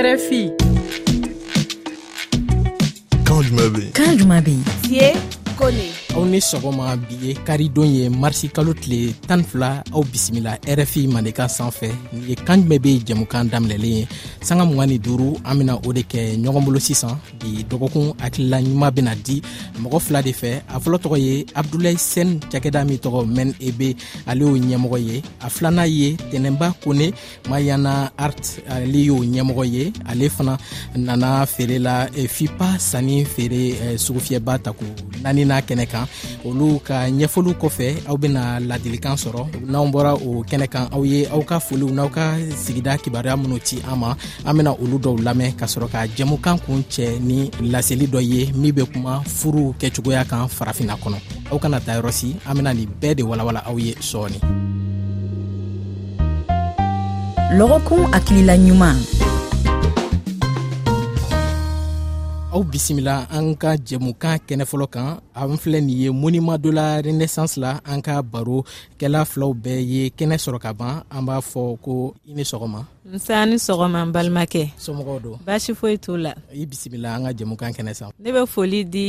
RFI 0.00 0.52
Quand 3.26 3.42
je 3.42 3.52
m'habille 3.52 3.90
Quand 3.96 4.16
je 4.16 4.22
m'habille 4.24 4.62
Thier, 4.82 5.14
connais 5.58 5.90
aw 6.16 6.24
ni 6.24 6.38
sɔgɔma 6.50 6.86
bi 7.06 7.14
ye 7.24 7.32
karidon 7.46 7.86
ye 7.96 8.02
marisi 8.20 8.46
kalo 8.56 8.70
tile 8.82 9.02
tan 9.28 9.40
fila 9.48 9.70
aw 9.96 10.02
bisimila 10.12 10.52
rfi 10.78 11.00
mandekan 11.14 11.48
san 11.56 11.68
fɛ 11.78 11.90
nin 12.12 12.28
ye 12.28 12.34
kan 12.46 12.60
jumɛn 12.64 12.78
be 12.84 12.92
jɛmukan 13.06 13.44
daminɛlen 13.52 13.92
ye 13.98 14.02
sanga 14.46 14.64
muga 14.68 14.84
ni 14.88 14.96
duru 15.06 15.28
an 15.48 15.54
bena 15.58 15.74
o 15.76 15.88
de 15.96 16.00
kɛ 16.12 16.22
ɲɔgɔn 16.42 16.64
bolo 16.66 16.78
sisan 16.88 17.16
bi 17.40 17.48
dɔgɔkun 17.70 18.06
hakilila 18.22 18.58
ɲuman 18.64 18.90
bena 18.96 19.14
di 19.26 19.36
mɔgɔ 19.82 19.98
fila 20.04 20.22
de 20.22 20.32
fɛ 20.40 20.50
a 20.68 20.78
fɔlɔ 20.84 20.96
tɔgɔ 21.02 21.18
ye 21.26 21.44
abdulayi 21.60 21.98
sɛn 22.12 22.28
cakɛda 22.52 22.80
min 22.88 22.96
tɔgɔ 22.98 23.20
mɛn 23.36 23.50
e 23.60 23.70
be 23.72 23.96
ale 24.26 24.40
y'o 24.40 24.56
ɲɛmɔgɔ 24.58 24.98
ye 25.08 25.22
a 25.42 25.48
filana 25.56 25.86
ye 25.86 26.16
tɛnɛnba 26.32 26.68
kone 26.84 27.12
mayana 27.50 28.10
art 28.18 28.40
ale 28.68 28.98
y'o 29.08 29.20
ɲɛmɔgɔ 29.20 29.64
ye 29.72 29.92
ale 30.08 30.28
fana 30.30 30.58
nana 30.96 31.44
feere 31.46 31.78
la 31.78 32.06
eh, 32.16 32.26
fipa 32.26 32.78
sani 32.80 33.24
feere 33.24 33.52
eh, 33.76 33.94
sugufiyɛba 33.98 34.58
tako 34.62 34.84
naani 35.22 35.44
n'a 35.44 35.60
kɛnɛ 35.62 35.86
kan 35.88 35.97
kan 35.98 36.06
olu 36.48 36.72
ka 36.86 37.08
ɲɛfɔliw 37.10 37.54
kɔfɛ 37.60 37.86
aw 38.08 38.16
bena 38.16 38.60
ladilikan 38.60 39.16
sɔrɔ 39.22 39.42
n'anw 39.70 39.88
bɔra 39.92 40.12
o 40.28 40.44
kɛnɛ 40.48 40.66
kan 40.72 40.86
aw 40.94 41.02
ye 41.04 41.26
aw 41.26 41.40
ka 41.42 41.58
foliw 41.60 41.90
n'aw 41.90 42.08
ka 42.08 42.24
sigida 42.64 42.92
kibaruya 43.02 43.36
minw 43.36 43.58
ci 43.58 43.80
an 43.90 43.98
ma 43.98 44.14
an 44.46 44.56
bena 44.56 44.72
olu 44.74 44.98
dɔw 44.98 45.16
lamɛn 45.26 45.56
ka 45.58 45.66
sɔrɔ 45.66 45.88
ka 45.90 46.06
jɛmukan 46.16 46.58
kun 46.64 46.84
cɛ 46.90 47.20
ni 47.20 47.50
laseli 47.72 48.06
dɔ 48.06 48.20
ye 48.20 48.52
min 48.52 48.72
be 48.74 48.82
kuma 48.86 49.22
furu 49.26 49.74
kɛcogoya 49.80 50.28
kan 50.30 50.48
farafina 50.48 50.94
kɔnɔ 51.02 51.18
aw 51.52 51.58
kana 51.58 51.80
ta 51.80 51.96
yɔrɔsi 52.00 52.36
an 52.48 52.56
bena 52.56 52.74
nin 52.74 52.88
bɛɛ 53.00 53.14
de 53.16 53.22
walawala 53.22 53.60
aw 53.68 53.76
ye 53.76 53.92
sɔɔni 54.00 54.38
lɔgɔkun 57.58 58.10
hakilila 58.12 58.54
ɲuman 58.58 58.96
aw 62.58 62.66
bisimila 62.66 63.22
an 63.38 63.54
ka 63.60 63.70
jɛmukan 63.86 64.36
kɛnɛ 64.46 64.64
fɔlɔ 64.70 64.86
kan 64.94 65.08
an 65.38 65.58
filɛ 65.62 65.78
nin 65.86 65.96
ye 66.02 66.08
monima 66.22 66.54
dɔ 66.64 66.70
la 66.78 66.86
renaissance 67.06 67.54
la 67.62 67.72
an 67.92 68.00
ka 68.06 68.14
baro 68.32 68.58
kɛla 69.00 69.20
filaw 69.30 69.52
bɛɛ 69.64 69.80
ye 69.92 70.02
kɛnɛ 70.18 70.34
sɔrɔ 70.44 70.58
ka 70.64 70.70
ban 70.78 70.94
an 71.14 71.22
b'a 71.26 71.38
fɔ 71.50 71.62
ko 71.84 71.92
i 72.26 72.32
ni 72.36 72.42
sɔgɔma 72.52 72.80
nsa 73.14 73.36
ni 73.50 73.56
sɔgɔma 73.66 74.00
n 74.02 74.10
balimakɛ 74.14 74.64
somɔgɔw 74.84 75.16
don 75.22 75.38
baasi 75.46 75.70
foyi 75.80 75.94
t'o 76.04 76.12
la 76.24 76.32
i 76.58 76.66
bisimila 76.70 77.08
an 77.16 77.22
ka 77.26 77.30
jɛmukan 77.38 77.70
kɛnɛ 77.76 77.92
san 77.98 78.10
ne 78.18 78.28
be 78.34 78.40
foli 78.54 78.80
di 78.94 79.06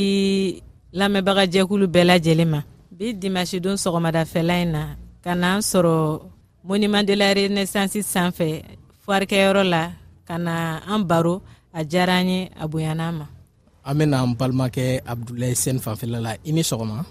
lamɛnbagajɛkulu 1.00 1.84
bɛɛ 1.94 2.04
lajɛlen 2.10 2.48
ma 2.54 2.60
bi 2.96 3.06
dimasi 3.22 3.58
don 3.64 3.74
sɔgɔmadafɛla 3.84 4.54
ɲi 4.62 4.66
na 4.74 4.82
ka 5.24 5.34
na 5.34 5.58
an 5.58 5.60
sɔrɔ 5.70 5.96
monima 6.68 7.02
de 7.02 7.14
la 7.18 7.34
renaissance 7.34 7.98
san 8.06 8.30
fɛ 8.30 8.62
fuwarikɛyɔrɔ 9.02 9.62
la 9.74 9.82
ka 10.28 10.38
na 10.38 10.86
an 10.86 11.02
baro 11.10 11.42
a 11.74 11.82
diyara 11.82 12.14
an 12.22 12.28
ye 12.28 12.40
a 12.54 12.68
bonyana 12.68 13.06
ma 13.18 13.26
an 13.84 13.94
bena 13.98 14.18
n 14.26 14.34
balimakɛ 14.38 15.00
abdulayi 15.06 15.54
sen 15.56 15.78
fanfɛla 15.78 16.20
la 16.20 16.34
i 16.44 16.52
ni 16.52 16.60
sɔgɔma 16.62 17.04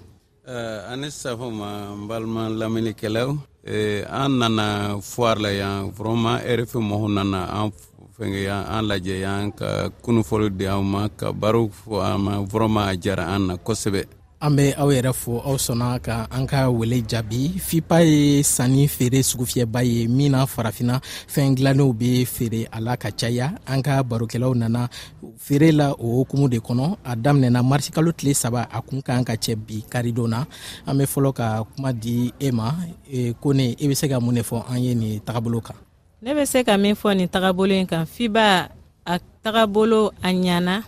uh, 0.48 0.52
eh, 0.52 0.82
ani 0.92 1.08
safoma 1.10 1.96
n 1.96 2.08
balima 2.08 2.50
lamɛnnikɛlaw 2.50 3.30
eh, 3.66 4.04
an 4.08 4.38
nana 4.38 4.98
foire 5.02 5.36
la 5.40 5.50
yan 5.52 5.90
vraiment 5.92 6.42
rfi 6.44 6.78
mɔgɔw 6.80 7.10
nana 7.14 7.46
an 7.54 7.72
fɛngɛ 8.18 8.44
yan 8.44 8.66
an 8.70 8.86
lajɛ 8.88 9.20
yan 9.22 9.52
ka 9.52 9.90
kunnufɔli 10.04 10.56
di 10.58 10.66
an 10.68 10.84
ma 10.86 11.08
ka 11.10 11.32
baro 11.32 11.68
fɔ 11.70 12.04
an 12.04 12.18
ma 12.22 12.40
vraiment 12.42 12.88
a 12.88 12.96
jara 12.98 13.34
an 13.36 13.48
na 13.48 13.56
kosɛbɛ 13.58 14.06
an 14.42 14.52
bɛ 14.56 14.66
aw 14.82 14.90
yɛrɛ 14.96 15.12
fo 15.22 15.32
aw 15.48 15.56
sɔnna 15.66 16.00
ka 16.06 16.16
an 16.32 16.48
ka 16.48 16.70
wele 16.72 16.98
jaabi 17.12 17.60
fipa 17.60 17.98
ye 18.08 18.44
sanni 18.44 18.88
feere 18.88 19.20
sugufiyɛba 19.24 19.80
ye 19.84 20.08
min 20.08 20.32
na 20.32 20.46
farafina 20.48 20.96
fɛn 21.04 21.56
gilanenw 21.58 21.92
be 22.00 22.24
feere 22.26 22.64
a 22.72 22.80
la 22.80 22.96
ka 22.96 23.10
caya 23.12 23.60
an 23.68 23.82
ka 23.84 24.00
barokɛlaw 24.04 24.56
nana 24.56 24.88
feere 25.36 25.72
la 25.76 25.92
o 25.92 26.24
hokumu 26.24 26.48
de 26.48 26.58
kɔnɔ 26.60 26.96
a 27.04 27.16
daminɛna 27.16 27.60
marisikalo 27.64 28.12
tile 28.16 28.34
saba 28.34 28.68
a 28.72 28.82
kun 28.82 29.02
kan 29.02 29.24
ka 29.28 29.34
cɛ 29.34 29.56
bi 29.60 29.84
karidon 29.92 30.30
na 30.32 30.46
an 30.88 30.98
be 30.98 31.04
fɔlɔ 31.04 31.32
ka 31.36 31.64
kuma 31.76 31.92
di 31.94 32.32
e 32.40 32.52
ma 32.52 32.72
e, 33.12 33.34
ko 33.44 33.52
ne 33.54 33.76
i 33.76 33.76
e 33.84 33.88
be 33.88 33.94
se 33.96 34.08
ka 34.08 34.20
mun 34.20 34.36
ne 34.36 34.42
fɔ 34.42 34.64
an 34.72 34.80
ye 34.80 34.96
nin 34.96 35.20
tagabolo 35.20 35.60
kan 35.60 35.76
ne 36.24 36.34
be 36.34 36.46
se 36.46 36.64
ka 36.64 36.78
min 36.78 36.96
fɔ 36.96 37.12
nin 37.18 37.28
tagabolo 37.28 37.76
ye 37.76 37.84
kan 37.86 38.06
fiba 38.08 38.70
a 39.06 39.20
tagabolo 39.44 40.14
a 40.24 40.32
ɲana 40.32 40.88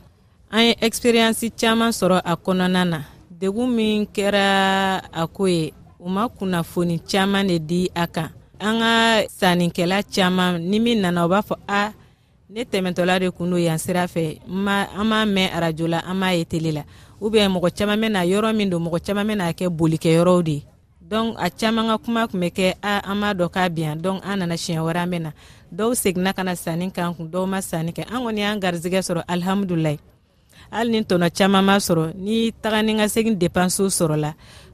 an 0.52 0.62
ye 0.64 0.74
ɛksperiyansi 0.80 1.52
caaman 1.60 1.92
sɔrɔ 1.92 2.22
a 2.24 2.34
kɔnɔna 2.40 2.88
na 2.88 3.00
degun 3.42 3.70
min 3.78 4.00
kɛra 4.16 4.48
a 5.12 5.24
ko 5.36 5.44
ye 5.56 5.64
u 6.00 6.08
ma 6.16 6.24
kunnafoni 6.36 6.96
caaman 7.12 7.46
de 7.50 7.58
di 7.70 7.82
a 7.96 8.06
kan 8.16 8.30
an 8.68 8.76
ka 8.82 8.94
sannikɛla 9.40 9.98
caaman 10.16 10.52
ni 10.70 10.78
min 10.86 10.98
nana 11.04 11.22
u 11.26 11.30
b'a 11.34 11.42
fɔ 11.50 11.56
a 11.68 11.92
ne 12.54 12.62
tɛmɛtɔla 12.72 13.16
de 13.22 13.28
kun 13.38 13.50
do 13.52 13.58
yan 13.68 13.78
sira 13.86 14.04
fɛ 14.14 14.24
an 14.46 15.06
m'a 15.10 15.20
mɛn 15.36 15.50
arajo 15.58 15.86
la 15.94 16.00
an 16.10 16.16
m'a 16.22 16.30
ye 16.38 16.46
tele 16.52 16.72
la 16.78 16.84
ubiyɛn 17.22 17.50
mɔgɔ 17.54 17.70
caaman 17.78 18.02
bena 18.02 18.20
yɔrɔ 18.32 18.56
min 18.56 18.70
do 18.70 18.78
mɔgɔ 18.80 19.00
caaman 19.06 19.28
bena 19.28 19.52
kɛ 19.60 19.68
bolikɛyɔrɔw 19.78 20.44
de 20.48 20.62
donk 21.10 21.36
a 21.40 21.50
caaman 21.50 21.86
ka 21.88 21.98
kuma 21.98 22.28
kun 22.28 22.40
bɛ 22.42 22.50
kɛ 22.58 22.74
a 22.84 23.02
an 23.10 23.18
m'a 23.20 23.34
dɔ 23.40 23.48
k'a 23.54 23.70
biyan 23.76 23.96
donk 24.02 24.22
an 24.26 24.38
nana 24.40 24.54
siɲɛ 24.54 24.82
wɛrɛ 24.88 25.00
an 25.04 25.10
bena 25.10 25.34
dɔw 25.76 25.90
segina 26.04 26.32
ka 26.36 26.44
na 26.44 26.54
sanni 26.56 26.92
kan 26.92 27.12
kun 27.16 27.26
dɔw 27.30 27.48
ma 27.48 27.60
sanni 27.60 27.92
kɛ 27.92 28.06
an 28.14 28.22
kɔni 28.24 28.40
y'an 28.46 28.60
garizigɛ 28.62 29.02
sɔrɔ 29.08 29.24
alhamdulilayi 29.34 29.98
hali 30.72 30.90
ni 30.96 31.00
tɔnɔ 31.10 31.28
caaman 31.38 31.64
m'a 31.68 31.76
sɔrɔ 31.86 32.06
ni 32.26 32.38
taga 32.64 32.80
ni 32.86 32.92
ka 33.00 33.06
segin 33.14 33.36
depansiw 33.42 33.88
sɔrɔla 33.98 34.32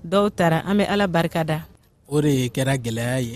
dɔw 0.09 0.25
tara 0.37 0.59
an 0.69 0.77
be 0.77 0.83
ala 0.93 1.07
barika 1.07 1.41
da 1.51 1.57
o 2.15 2.21
de 2.23 2.31
kɛra 2.55 2.73
gwɛlɛya 2.85 3.15
ye 3.27 3.33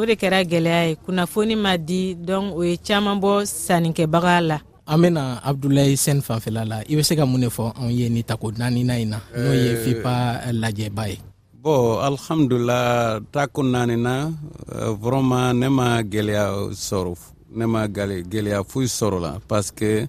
o 0.00 0.04
de 0.08 0.14
kɛra 0.20 0.40
gwɛlɛya 0.50 0.82
ye 0.88 0.94
kunnafoni 1.04 1.54
ma 1.64 1.72
di 1.76 2.16
dɔnk 2.28 2.48
o 2.58 2.64
ye 2.68 2.74
caaman 2.88 3.16
bɔ 3.22 3.32
sannikɛbaga 3.66 4.34
la 4.48 4.56
an 4.90 4.98
bena 5.02 5.24
abdulayi 5.44 5.94
sɛn 6.04 6.18
fanfɛla 6.26 6.62
la 6.70 6.76
i 6.90 6.96
be 6.96 7.02
se 7.02 7.14
ka 7.16 7.24
mun 7.26 7.40
de 7.42 7.48
fɔ 7.56 7.76
anw 7.76 7.90
ye 7.98 8.08
ni 8.08 8.22
tako 8.24 8.50
naanina 8.52 8.94
yi 8.98 9.04
na 9.04 9.20
n'o 9.36 9.52
ye 9.64 9.70
fipa 9.84 10.14
lajɛba 10.62 11.04
ye 11.10 11.16
bon 11.52 12.00
alhamdulila 12.08 13.20
tako 13.32 13.62
naanina 13.62 14.32
euh, 14.72 14.94
vraiman 14.98 15.52
ne 15.60 15.68
ma 15.68 16.00
gwɛlɛya 16.02 16.72
sɔrɔ 16.72 17.12
ne 17.58 17.64
ma 17.66 17.86
gwɛlɛya 17.86 18.64
foyi 18.64 18.86
sɔrɔ 18.88 19.20
la 19.20 19.38
parce 19.46 19.70
que 19.70 20.08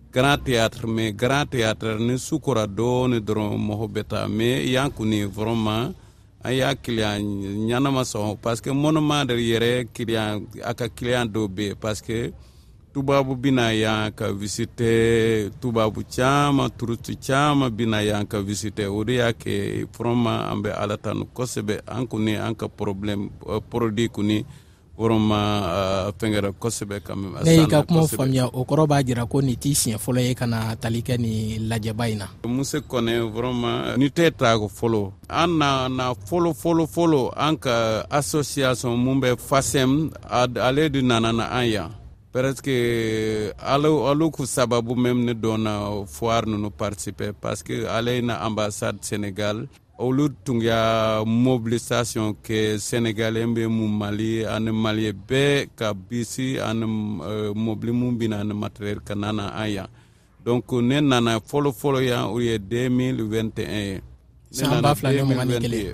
grand 0.11 0.37
théâtre 0.43 0.85
mais 0.87 1.13
grand 1.13 1.45
théâtre 1.49 1.97
ni 1.99 2.17
sukura 2.25 2.63
dɔɔni 2.77 3.17
dɔrɔn 3.27 3.49
mɔgɔ 3.67 3.85
bɛ 3.93 4.01
taa 4.09 4.27
mais 4.27 4.67
i 4.79 4.89
kuni 4.91 5.23
vraiment 5.23 5.93
an 6.43 6.51
y'a 6.59 6.75
kiliyan 6.75 7.21
ɲanama 7.69 8.03
sɔn 8.03 8.35
parce 8.41 8.59
que 8.61 8.69
monomade 8.71 9.31
yɛrɛ 9.31 9.87
client 9.93 10.43
a 10.63 10.73
ka 10.73 10.87
kiliyan 10.89 11.27
dɔw 11.33 11.47
bɛ 11.47 11.61
yen 11.63 11.75
parce 11.79 12.01
que 12.01 12.33
tubabu 12.93 13.37
bina 13.37 13.71
yan 13.73 14.11
ka 14.11 14.33
visite 14.33 15.49
tubabu 15.61 16.03
caaman 16.13 16.69
turutu 16.77 17.13
caaman 17.25 17.69
bina 17.71 18.01
yan 18.03 18.25
ka 18.27 18.41
visite 18.41 18.81
o 18.81 19.03
de 19.05 19.13
y'a 19.13 19.31
kɛ 19.31 19.87
vraiment 19.97 20.43
an 20.51 20.59
bɛ 20.61 20.73
ala 20.75 20.97
tanu 20.97 21.23
kosɛbɛ 21.33 21.79
an 21.87 22.05
an 22.35 22.53
ka 22.53 22.67
problème 22.67 23.29
euh, 23.47 23.61
produit 23.61 24.11
kuni 24.11 24.45
woroma 25.01 25.27
ma 25.31 26.11
fɛngɛrɛ 26.19 26.49
kosɛbɛ 26.61 26.97
ka 27.05 27.13
ne 27.15 27.51
y'i 27.57 27.65
ka 27.67 27.81
kuma 27.83 28.05
faamuya 28.07 28.45
o 28.53 28.61
kɔrɔ 28.65 28.87
b'a 28.87 29.03
jira 29.03 29.25
ko 29.29 29.39
ni 29.41 29.55
t'i 29.57 29.73
siɲɛ 29.73 29.97
fɔlɔ 29.97 30.19
ye 30.27 30.33
kana 30.35 30.51
na 30.61 30.75
tali 30.75 31.01
kɛ 31.01 31.17
nin 31.17 31.67
lajɛba 31.69 32.11
in 32.11 32.17
na 32.19 32.27
muse 32.45 32.77
kɔnɛ 32.89 33.97
ni 33.97 34.07
tɛ 34.09 34.31
ta 34.37 34.55
fɔlɔ 34.57 35.11
an 35.29 35.57
na 35.57 35.87
na 35.89 36.13
fɔlɔ 36.13 36.53
fɔlɔ 36.53 36.85
fɔlɔ 36.87 37.33
an 37.35 37.57
ka 37.57 38.05
association 38.11 38.95
mun 38.97 39.21
bɛ 39.21 39.39
fasɛm 39.39 40.11
ale 40.29 40.89
de 40.89 41.01
nana 41.01 41.33
na 41.33 41.47
an 41.57 41.65
yan 41.65 41.89
presque 42.31 43.51
alo 43.59 44.07
alo 44.07 44.29
ku 44.29 44.43
sababu 44.45 44.95
meme 44.95 45.25
ne 45.25 45.33
dɔnna 45.33 46.05
foire 46.07 46.45
nunu 46.45 46.69
participer 46.69 47.33
parce 47.33 47.63
que 47.63 47.85
ale 47.87 48.21
na 48.21 48.37
ambassade 48.45 48.99
sénégal 49.01 49.67
olu 49.97 50.29
tun 50.43 50.59
y'a 50.61 51.23
mobilisation 51.25 52.35
kɛ 52.45 52.77
sɛnɛgalɛn 52.77 53.53
be 53.55 53.67
mu 53.67 53.87
mali 53.87 54.43
ani 54.45 54.71
maliyɛ 54.71 55.13
bɛɛ 55.27 55.69
ka 55.75 55.93
bisi 55.93 56.59
ani 56.59 56.83
uh, 56.85 57.53
mobili 57.53 57.91
mun 57.93 58.17
bina 58.17 58.39
ani 58.39 58.53
matériɛl 58.53 58.99
ka 59.07 59.13
nana 59.15 59.47
an 59.55 59.67
yan 59.69 59.87
donk 60.45 60.71
ne 60.71 60.99
nana 61.01 61.39
fɔlɔfɔlɔ 61.39 62.01
yan 62.05 62.23
o 62.33 62.39
ye 62.39 62.57
2021 62.57 63.51
ye 65.13 65.93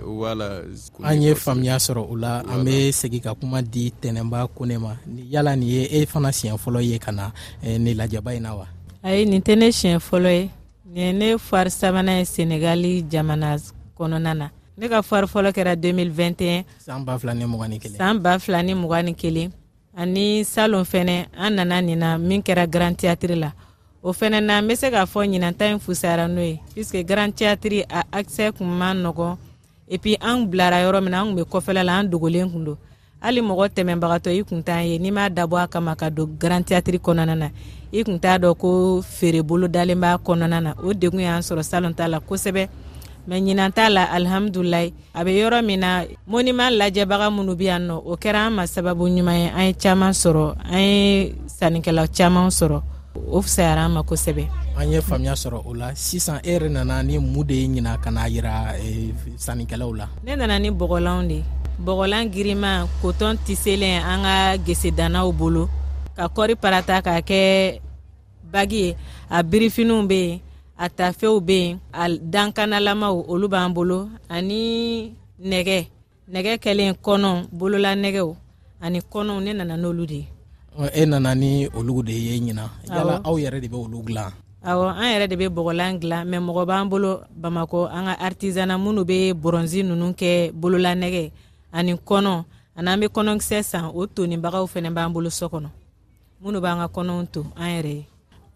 an 1.04 1.22
ye 1.22 1.34
faamuya 1.36 1.78
sɔrɔ 1.78 2.08
o 2.10 2.16
la 2.16 2.40
an 2.48 2.64
be 2.66 2.92
segi 2.92 3.20
ka 3.22 3.34
kuma 3.34 3.62
di 3.62 3.92
tɛnɛba 4.02 4.48
kone 4.56 4.78
ma 4.80 4.96
yala 5.32 5.56
nin 5.58 5.68
ye 5.70 5.84
e 6.02 6.06
fana 6.06 6.30
siɲɛ 6.30 6.56
fɔlɔ 6.58 6.84
ye 6.92 7.00
ka 7.00 7.12
na 7.12 7.32
e, 7.62 7.78
ni 7.78 7.94
lajaba 7.94 8.34
yi 8.34 8.40
na 8.40 8.56
wa 8.56 8.68
ayi 9.04 9.26
nin 9.26 9.42
tɛ 9.42 9.58
ne 9.58 9.68
siɲɛ 9.68 10.00
fɔlɔ 10.00 10.30
ye 10.32 10.50
nin 10.86 10.96
ye 10.96 11.14
ne 11.14 11.38
fari 11.38 11.70
sabana 11.70 12.18
ye 12.20 12.24
senegali 12.26 13.04
jamana 13.04 13.58
kɔnɔna 13.98 14.34
na 14.42 14.48
ne 14.80 14.86
ka 14.88 15.00
fɔri 15.02 15.26
fɔlɔ 15.26 15.50
kɛra 15.58 15.74
2021 15.76 16.64
san 16.78 17.04
ba 17.04 17.18
fila 17.20 17.34
ni 17.34 17.46
mugan 17.46 17.70
ni 17.70 17.80
kelen 17.80 17.98
san 17.98 18.20
ba 18.20 18.38
fila 18.40 18.62
ni 18.64 18.74
mugan 18.74 19.06
ni 19.06 19.14
kelen 19.14 19.52
ani 19.98 20.44
salon 20.44 20.84
fɛnɛ 20.86 21.26
an 21.34 21.56
nana 21.56 21.82
nin 21.82 22.00
na 22.00 22.18
min 22.18 22.42
kɛra 22.44 22.70
grand 22.70 22.96
théâtre 22.98 23.36
la 23.40 23.52
o 24.04 24.14
fɛnɛ 24.14 24.44
na 24.44 24.62
n 24.62 24.68
be 24.68 24.76
se 24.76 24.88
k'a 24.92 25.06
fɔ 25.06 25.26
ɲinanta 25.28 25.66
ɲi 25.74 25.80
fusayara 25.82 26.28
n'o 26.30 26.42
ye 26.46 26.60
puisque 26.76 27.04
grand 27.08 27.34
théâtre 27.34 27.84
a 27.90 28.04
accès 28.12 28.52
kun 28.54 28.66
ma 28.68 28.94
nɔgɔn 28.94 29.36
et 29.90 29.98
puis 30.00 30.16
an 30.22 30.46
bilara 30.46 30.78
yɔrɔ 30.86 31.02
min 31.02 31.12
na 31.12 31.22
an 31.22 31.28
kun 31.34 31.36
be 31.36 31.42
kɔfɛla 31.42 31.84
la 31.84 31.94
an 32.00 32.04
dogolen 32.12 32.52
kun 32.52 32.64
do 32.66 32.78
hali 33.20 33.42
mɔgɔ 33.42 33.70
tɛmɛbagatɔ 33.74 34.30
i 34.32 34.44
kun 34.44 34.62
t'an 34.62 34.86
ye 34.86 35.00
n'i 35.00 35.10
m'a 35.10 35.30
dabɔ 35.30 35.64
a 35.64 35.68
kama 35.68 35.96
ka 35.96 36.10
don 36.10 36.28
grand 36.40 36.64
théâtre 36.68 37.00
kɔnɔna 37.02 37.36
na 37.36 37.50
i 37.92 38.04
kun 38.04 38.20
t'a 38.20 38.38
dɔn 38.38 38.56
ko 38.60 39.02
feere 39.02 39.42
bolo 39.42 39.68
dalen 39.68 39.98
b'a 40.00 40.20
kɔnɔna 40.22 40.62
na 40.62 40.74
o 40.84 40.94
degun 40.94 41.22
y'an 41.22 41.42
sɔrɔ 41.42 41.64
salon 41.66 41.94
ta 41.96 42.06
la 42.08 42.20
kosɛbɛ 42.20 42.70
mɛ 43.30 43.38
ɲinan 43.46 43.72
t'a 43.78 43.86
la 43.96 44.04
alihamudulayi 44.16 44.88
a 45.14 45.24
be 45.26 45.32
yɔrɔ 45.42 45.60
min 45.68 45.80
na 45.84 45.92
moniman 46.32 46.72
lajɛbaga 46.80 47.28
minnu 47.36 47.54
be 47.60 47.66
yan 47.72 47.84
nɔ 47.92 47.96
o 48.06 48.14
kɛra 48.24 48.42
an 48.48 48.54
ma 48.58 48.64
sababu 48.68 49.04
ɲuman 49.14 49.36
ye 49.42 49.48
an 49.58 49.66
ye 49.68 49.74
caaman 49.84 50.14
sɔrɔ 50.22 50.48
an 50.76 50.80
ye 50.92 51.00
sannikɛla 51.58 52.04
caaman 52.18 52.50
sɔrɔ 52.60 52.80
o 53.30 53.38
fisayara 53.42 53.86
an 53.86 53.92
ma 53.94 54.02
kosɛbɛ 54.04 54.46
an 54.80 54.92
ye 54.92 55.00
faamuya 55.02 55.34
sɔrɔ 55.44 55.60
o 55.66 55.74
la 55.74 55.88
sisan 55.96 56.40
e 56.44 56.50
yɛrɛ 56.56 56.70
nana 56.72 57.04
ni 57.04 57.18
mun 57.20 57.44
de 57.46 57.54
ye 57.56 57.68
ɲina 57.68 58.00
ka 58.02 58.10
n'a 58.12 58.24
yira 58.30 58.80
e, 58.80 59.14
sannikɛlaw 59.38 59.96
la 59.98 60.08
ne 60.24 60.36
nana 60.36 60.60
ni 60.60 60.70
bɔgɔlanw 60.70 61.28
de 61.28 61.44
bɔgɔlan 61.84 62.32
girima 62.32 62.88
kotɔn 63.02 63.38
tiselen 63.46 64.02
an 64.12 64.22
ka 64.24 64.58
gesedannaw 64.66 65.32
bolo 65.38 65.68
ka 66.16 66.30
kɔri 66.30 66.56
parata 66.56 67.02
k'a 67.04 67.22
kɛ 67.30 67.82
bagi 68.52 68.80
ye 68.88 68.96
a 69.30 69.44
birifiniw 69.44 70.08
be 70.08 70.16
yen 70.20 70.40
a 70.80 70.90
tafew 70.90 71.40
be 71.44 71.52
yen 71.52 71.80
a 71.94 72.08
dankanalamaw 72.10 73.26
olu 73.28 73.48
b'an 73.48 73.74
bolo 73.74 74.10
ani 74.30 75.14
nɛgɛ 75.50 75.80
nɛgɛ 76.32 76.52
kɛlen 76.64 76.92
kɔnɔ 77.06 77.32
bolola 77.58 77.92
nɛgɛw 78.04 78.30
ani 78.86 79.00
kɔnɔw 79.12 79.38
ne 79.46 79.52
nana 79.58 79.76
n'olu 79.82 80.04
de 80.12 80.18
e 80.94 81.04
nana 81.06 81.32
ni 81.36 81.68
olu 81.78 82.04
de 82.08 82.12
ye 82.26 82.38
ɲina 82.40 82.64
yala 82.96 83.22
aw 83.26 83.36
yɛrɛ 83.44 83.60
de 83.62 83.68
be 83.70 83.76
olu 83.78 83.98
gilan 84.06 84.32
awɔ 84.70 84.84
an 84.96 85.08
yɛrɛ 85.14 85.28
de 85.30 85.36
be 85.36 85.46
bɔgɔlan 85.50 86.00
gilan 86.02 86.28
mɛ 86.32 86.38
mɔgɔ 86.48 86.64
b'an 86.68 86.90
bolo 86.90 87.22
bamako 87.42 87.86
an 87.92 88.06
ka 88.06 88.14
artizana 88.26 88.78
minnu 88.78 89.04
be 89.06 89.34
bɔrɔnzi 89.34 89.82
nunu 89.84 90.14
kɛ 90.14 90.52
bolola 90.54 90.92
nɛgɛ 90.94 91.32
ani 91.74 91.94
kɔnɔ 91.94 92.44
an'an 92.76 93.00
be 93.00 93.08
kɔnɔkisɛ 93.08 93.64
san 93.64 93.86
o 93.96 94.06
tonibagaw 94.06 94.64
fɛnɛ 94.74 94.94
b'an 94.94 95.14
bolo 95.14 95.30
sɔ 95.30 95.50
kɔnɔ 95.52 95.70
minnu 96.42 96.60
b'an 96.62 96.78
ka 96.86 96.94
kɔnɔw 96.96 97.26
to 97.32 97.40
an 97.58 97.68
yɛrɛ 97.74 97.90
ye 97.94 98.06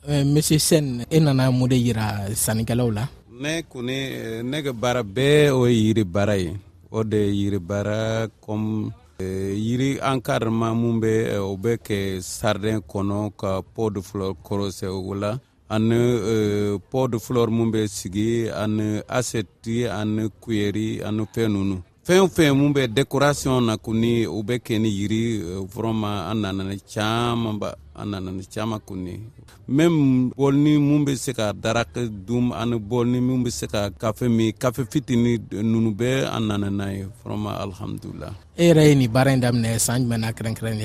Euh, 0.10 0.26
monsieur 0.26 0.58
sen 0.58 1.06
e 1.12 1.20
nana 1.20 1.52
mun 1.52 1.70
de 1.70 1.76
yira 1.76 2.26
sannikɛlaw 2.34 2.90
la 2.90 3.08
ne 3.30 3.62
kuni 3.70 4.42
ne 4.44 4.64
ka 4.64 4.74
baara 4.74 5.04
bɛɛ 5.04 5.52
o 5.54 5.66
ye 5.68 5.78
yiri 5.78 6.04
baara 6.04 6.36
ye 6.38 6.58
o 6.92 7.04
de 7.04 7.20
yiri 7.30 7.60
baara 7.60 8.28
kom 8.42 8.92
euh, 9.22 9.54
yiri 9.56 10.00
encadrement 10.02 10.74
mun 10.74 10.98
be 11.00 11.30
euh, 11.30 11.38
o 11.46 11.56
bɛ 11.56 11.78
kɛ 11.86 12.20
sardin 12.20 12.80
kɔnɔ 12.82 13.30
ka 13.38 13.62
pot 13.62 13.92
de 13.92 14.02
flor 14.02 14.34
korose 14.42 14.86
o 14.90 15.14
la 15.14 15.38
ani 15.70 16.80
pot 16.90 17.08
de 17.12 17.20
fleur 17.20 17.52
mun 17.52 17.70
be 17.70 17.86
sigi 17.88 18.50
ani 18.50 19.02
aseti 19.08 19.86
ani 19.86 20.30
kuyeri 20.42 21.04
ani 21.04 21.26
fɛn 21.32 21.50
ninnu 21.54 21.78
fɛn 22.08 22.24
o 22.26 22.28
fɛn 22.28 22.58
mun 22.58 22.74
bɛ 22.74 22.88
décoration 22.88 23.62
na 23.62 23.78
kuni 23.78 24.26
o 24.26 24.42
bɛ 24.42 24.58
kɛ 24.66 24.80
ni 24.82 24.90
yiri 24.90 25.44
vraiment 25.72 26.26
an 26.32 26.42
nanana 26.42 26.74
caaman 26.92 27.60
ba 27.62 27.70
an 27.96 28.06
nanani 28.12 28.44
caaman 28.54 28.80
kunni 28.82 29.16
même 29.68 30.32
ni 30.64 30.78
mun 30.78 31.06
be 31.06 31.16
se 31.16 31.34
ka 31.34 31.54
daraka 31.54 32.08
dum 32.28 32.52
ani 32.54 32.78
ni 33.12 33.20
min 33.20 33.44
be 33.44 33.50
se 33.50 33.68
ka 33.68 33.90
kafe 33.90 34.28
min 34.30 34.52
kafe 34.54 34.84
fitini 34.92 35.38
nunu 35.64 35.92
bɛɛ 35.92 36.28
an 36.36 36.42
nana 36.48 36.70
n'a 36.70 36.92
ye 36.94 37.06
vraiment 37.24 37.58
alhamdulilah 37.64 38.34
e 38.58 38.66
yɛrɛ 38.70 38.84
ye 38.90 38.96
nin 38.96 39.08
baara 39.12 39.32
ɲi 39.34 39.40
daminɛ 39.42 39.80
san 39.80 40.02
jumɛn 40.02 40.22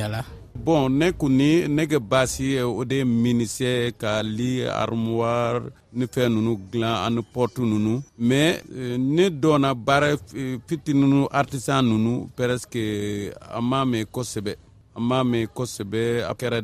na 0.05 0.23
bon 0.65 0.89
ne 0.99 1.13
kuni 1.13 1.69
ne 1.69 1.85
kɛ 1.87 1.99
baasi 2.01 2.45
ye 2.55 2.63
o 2.63 2.83
de 2.85 3.05
minisɛ 3.05 3.93
ka 4.01 4.23
li 4.23 4.65
armoire 4.67 5.61
ni 5.93 6.07
fɛn 6.07 6.29
nunu 6.33 6.57
gilan 6.73 6.97
ani 7.07 7.21
porte 7.23 7.59
nunu 7.59 8.01
mais 8.19 8.63
e, 8.75 8.97
ne 8.99 9.29
dɔnna 9.29 9.75
baara 9.75 10.13
e, 10.35 10.59
fitini 10.67 11.01
nunu 11.01 11.29
artisan 11.31 11.83
nunu 11.85 12.29
presque 12.37 13.31
a 13.57 13.61
m'a 13.61 13.85
mɛn 13.85 14.07
kosɛbɛ 14.13 14.55
Mame 14.99 15.47
Kosebe, 15.53 16.23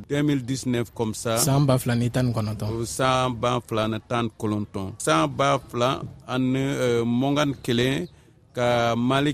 mɛn 0.09 0.41
2019 0.41 0.91
comme 0.95 1.13
ça 1.15 1.37
Samba 1.39 1.75
b'a 1.75 1.79
fila 1.79 1.95
ni 1.97 2.11
Samba 2.13 2.21
kɔnɔtɔn 2.33 2.85
saan 4.99 5.29
b'a 5.37 5.59
fila 5.69 6.01
ni 6.39 6.61
ka 8.55 8.95
mali 8.97 9.33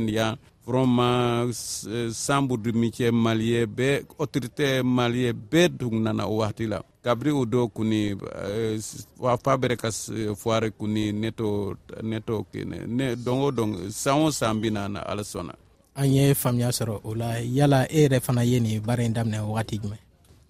di 0.00 0.20
vraiment 0.66 1.48
euh, 1.48 2.56
du 2.64 2.72
micɛ 2.72 3.10
maliyɛ 3.12 3.66
be 3.76 4.04
autorité 4.18 4.82
maliyɛ 4.82 5.32
be 5.50 5.68
dung 5.68 6.02
nana 6.02 6.26
o 6.26 6.38
wagati 6.40 6.66
la 6.68 6.80
kabri 7.04 7.30
o 7.30 7.44
do 7.44 7.68
kuni 7.68 8.12
euh, 8.34 8.78
wa 9.20 9.36
fabrikas 9.36 10.10
euh, 10.12 10.34
foire 10.34 10.70
kuni 10.76 11.12
neto 11.12 11.76
neto 12.02 12.38
ne 12.38 12.44
kene 12.52 12.86
ne 12.88 13.14
dongo 13.14 13.50
dong 13.52 13.72
don 13.76 14.30
sambi 14.32 14.70
nana 14.70 15.00
ala 15.06 15.22
sona 15.24 15.54
an 15.94 16.12
ye 16.12 16.34
faamuya 16.34 16.70
sɔrɔ 16.70 17.00
o 17.04 17.14
la 17.14 17.36
yala 17.40 17.86
e 17.88 18.06
yɛrɛ 18.08 18.20
fana 18.20 18.42
ye 18.44 18.58
nin 18.60 18.80
baara 18.82 19.04
in 19.04 19.12
daminɛ 19.14 19.40
wagati 19.46 19.78
jumɛn 19.80 19.98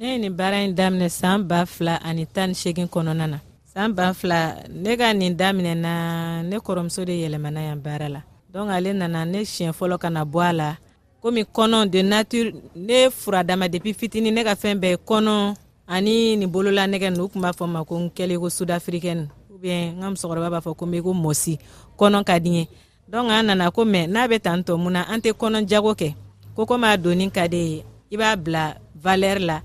ne 0.00 0.12
ye 0.12 0.18
nin 0.18 0.32
baara 0.34 0.56
in 0.66 0.72
daminɛ 0.74 1.08
saan 1.10 1.42
ba 1.46 1.66
fila 1.66 1.96
ani 2.02 2.24
tan 2.26 2.48
ni 2.48 2.54
segin 2.54 2.86
kɔnɔna 2.88 3.28
na 3.28 3.38
saan 3.74 3.92
ba 3.94 4.14
fila 4.14 4.62
ne 4.72 4.96
ka 4.96 5.12
nin 5.12 5.36
daminɛna 5.36 5.92
ne 6.42 6.56
kɔrɔmuso 6.56 7.04
de 7.04 7.12
yɛlɛmana 7.22 7.60
yan 7.68 7.80
baara 7.82 8.08
la 8.08 8.22
donc 8.52 8.70
ale 8.70 8.92
nana 8.92 9.24
ne 9.24 9.42
siɲɛ 9.44 9.72
fɔlɔ 9.78 9.98
kana 10.00 10.24
bɔ 10.24 10.38
a 10.40 10.52
la 10.52 10.76
komi 11.22 11.42
kɔnɔ 11.44 11.90
de 11.90 12.02
nature 12.02 12.52
ne 12.74 13.10
fura 13.10 13.42
dama 13.44 13.68
depuis 13.68 13.94
fitini 13.96 14.30
ne 14.32 14.44
ka 14.44 14.54
fɛn 14.54 14.78
bɛɛ 14.80 14.96
kɔnɔ 15.06 15.54
ani 15.88 16.36
nin 16.36 16.48
bolola 16.50 16.86
nɛgɛ 16.86 17.16
nu 17.16 17.28
kun 17.28 17.40
b'a 17.42 17.52
fɔ 17.52 17.68
ma 17.68 17.84
ko 17.84 17.96
n 17.98 18.10
kɛle 18.10 18.36
ko 18.38 18.48
sud 18.48 18.70
africaine 18.70 19.28
ubiyɛn 19.52 19.96
n 19.96 20.00
ka 20.02 20.08
musokɔrɔba 20.10 20.50
b'a 20.50 20.60
fɔ 20.62 20.76
ko 20.76 20.86
me 20.86 21.00
ko 21.02 21.12
mɔsi 21.12 21.58
kɔnɔ 21.98 22.24
ka 22.26 22.38
diɲɛ 22.38 22.68
donc 23.08 23.30
an 23.30 23.46
nana 23.46 23.70
ko 23.70 23.84
mɛ 23.84 24.06
n'a 24.08 24.28
be 24.28 24.38
tan 24.38 24.62
tɔ 24.64 24.78
mun 24.78 24.92
na 24.94 25.04
an 25.08 25.20
tɛ 25.20 25.32
kɔnɔ 25.32 25.66
jago 25.66 25.92
kɛ 25.94 26.14
ko 26.56 26.64
komi 26.66 26.84
a 26.86 26.96
donni 26.96 27.30
ka 27.30 27.46
de 27.48 27.56
ye 27.56 27.84
i 28.10 28.16
b'a 28.16 28.36
bila 28.42 28.74
valɛr 29.00 29.38
la 29.46 29.60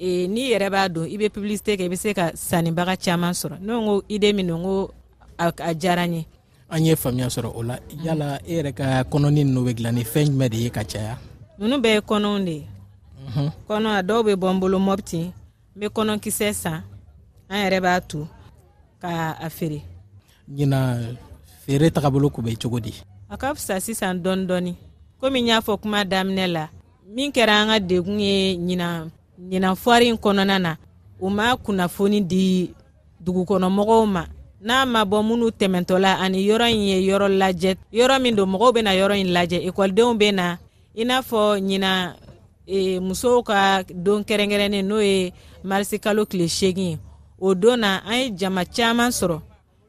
e, 0.00 0.26
n'i 0.26 0.50
yɛrɛ 0.50 0.70
b'a 0.70 0.88
don 0.92 1.04
i 1.04 1.16
be 1.18 1.28
publicité 1.28 1.76
kɛ 1.78 1.84
i 1.84 1.88
be 1.88 1.96
se 1.96 2.12
ka 2.14 2.30
sannibaga 2.34 2.96
caaman 3.02 3.32
sɔrɔ 3.32 3.60
ne 3.60 3.72
ko 3.72 4.02
ide 4.08 4.32
min 4.34 4.46
don 4.46 4.62
ko 4.62 4.90
a, 5.38 5.52
a 5.68 5.74
jara 5.74 6.02
n 6.08 6.14
ye 6.14 6.26
an 6.72 6.80
ye 6.86 6.96
faamuya 6.96 7.26
sɔrɔ 7.30 7.50
o 7.58 7.62
la 7.62 7.78
yala 8.04 8.40
e 8.46 8.54
yɛrɛ 8.62 8.72
ka 8.72 8.86
kɔnɔni 9.10 9.44
nunu 9.44 9.64
be 9.64 9.74
gilani 9.74 9.98
ni 9.98 10.04
fɛn 10.04 10.26
jumɛn 10.26 10.48
de 10.50 10.56
ye 10.56 10.70
ka 10.70 10.84
caya 10.84 11.18
nunu 11.58 11.76
bɛɛ 11.82 11.94
ye 11.94 12.00
kɔnɔw 12.00 12.44
de 12.44 12.56
kɔnɔ 13.68 13.86
a 13.88 14.02
dɔw 14.02 14.24
be 14.24 14.32
bɔ 14.34 14.54
n 14.54 14.60
bolo 14.60 14.78
mɔpti 14.78 15.18
n 15.20 15.32
be 15.78 15.86
kɔnɔkisɛ 15.88 16.54
san 16.54 16.82
an 17.48 17.58
yɛrɛ 17.64 17.80
b'a 17.82 18.00
tu 18.08 18.28
ka 19.00 19.36
a 19.40 19.50
feere 19.50 19.82
ɲina 20.48 21.16
feere 21.66 21.90
tagabolo 21.90 22.30
kun 22.32 22.44
be 22.44 22.54
cogo 22.56 22.78
di 22.80 22.94
a 23.28 23.36
ka 23.36 23.52
fisa 23.54 23.80
sisan 23.80 24.22
dɔni 24.22 24.46
dɔni 24.46 24.74
komi 25.20 25.40
y'a 25.46 25.60
fɔ 25.60 25.80
kuma 25.80 26.04
daminɛ 26.04 26.46
la 26.52 26.68
min 27.04 27.32
kɛra 27.32 27.62
an 27.62 27.68
ka 27.68 27.80
degun 27.86 28.20
ye 28.20 28.56
ɲina 28.56 29.10
ɲina 29.42 29.74
fɔri 29.74 30.12
kɔnɔna 30.18 30.60
na 30.60 30.76
u 31.20 31.28
m'a 31.30 31.56
kunnafoni 31.56 32.20
di 32.28 32.72
dugukɔnɔmɔgɔw 33.24 34.06
ma 34.06 34.26
n'a 34.66 34.84
ma 34.92 35.00
bɔ 35.10 35.18
minnu 35.28 35.48
tɛmɛtɔla 35.58 36.18
ani 36.24 36.40
yɔrɔ 36.48 36.66
in 36.72 36.82
ye 36.90 36.98
yɔrɔ 37.08 37.28
lajɛ 37.40 37.74
yɔrɔ 37.98 38.20
min 38.22 38.36
don 38.36 38.48
mɔgɔw 38.52 38.72
bena 38.74 38.90
yɔrɔ 38.92 39.16
in 39.20 39.28
lajɛ 39.32 39.58
ekɔlidenw 39.68 40.18
be 40.18 40.30
na 40.32 40.56
i 40.98 41.02
n'a 41.04 41.18
fɔ 41.28 41.56
ɲina 41.58 42.14
e, 42.66 42.98
musow 43.00 43.42
ka 43.42 43.82
don 43.94 44.20
kɛrɛnkɛrɛnnen 44.22 44.82
n'o 44.86 45.00
ye 45.00 45.32
marisikalo 45.64 46.26
tile 46.28 46.46
segin 46.48 46.88
ye 46.92 46.98
o 47.40 47.54
don 47.54 47.78
na 47.80 48.00
an 48.04 48.18
ye 48.18 48.30
jama 48.36 48.64
caaman 48.66 49.10
sɔrɔ 49.10 49.40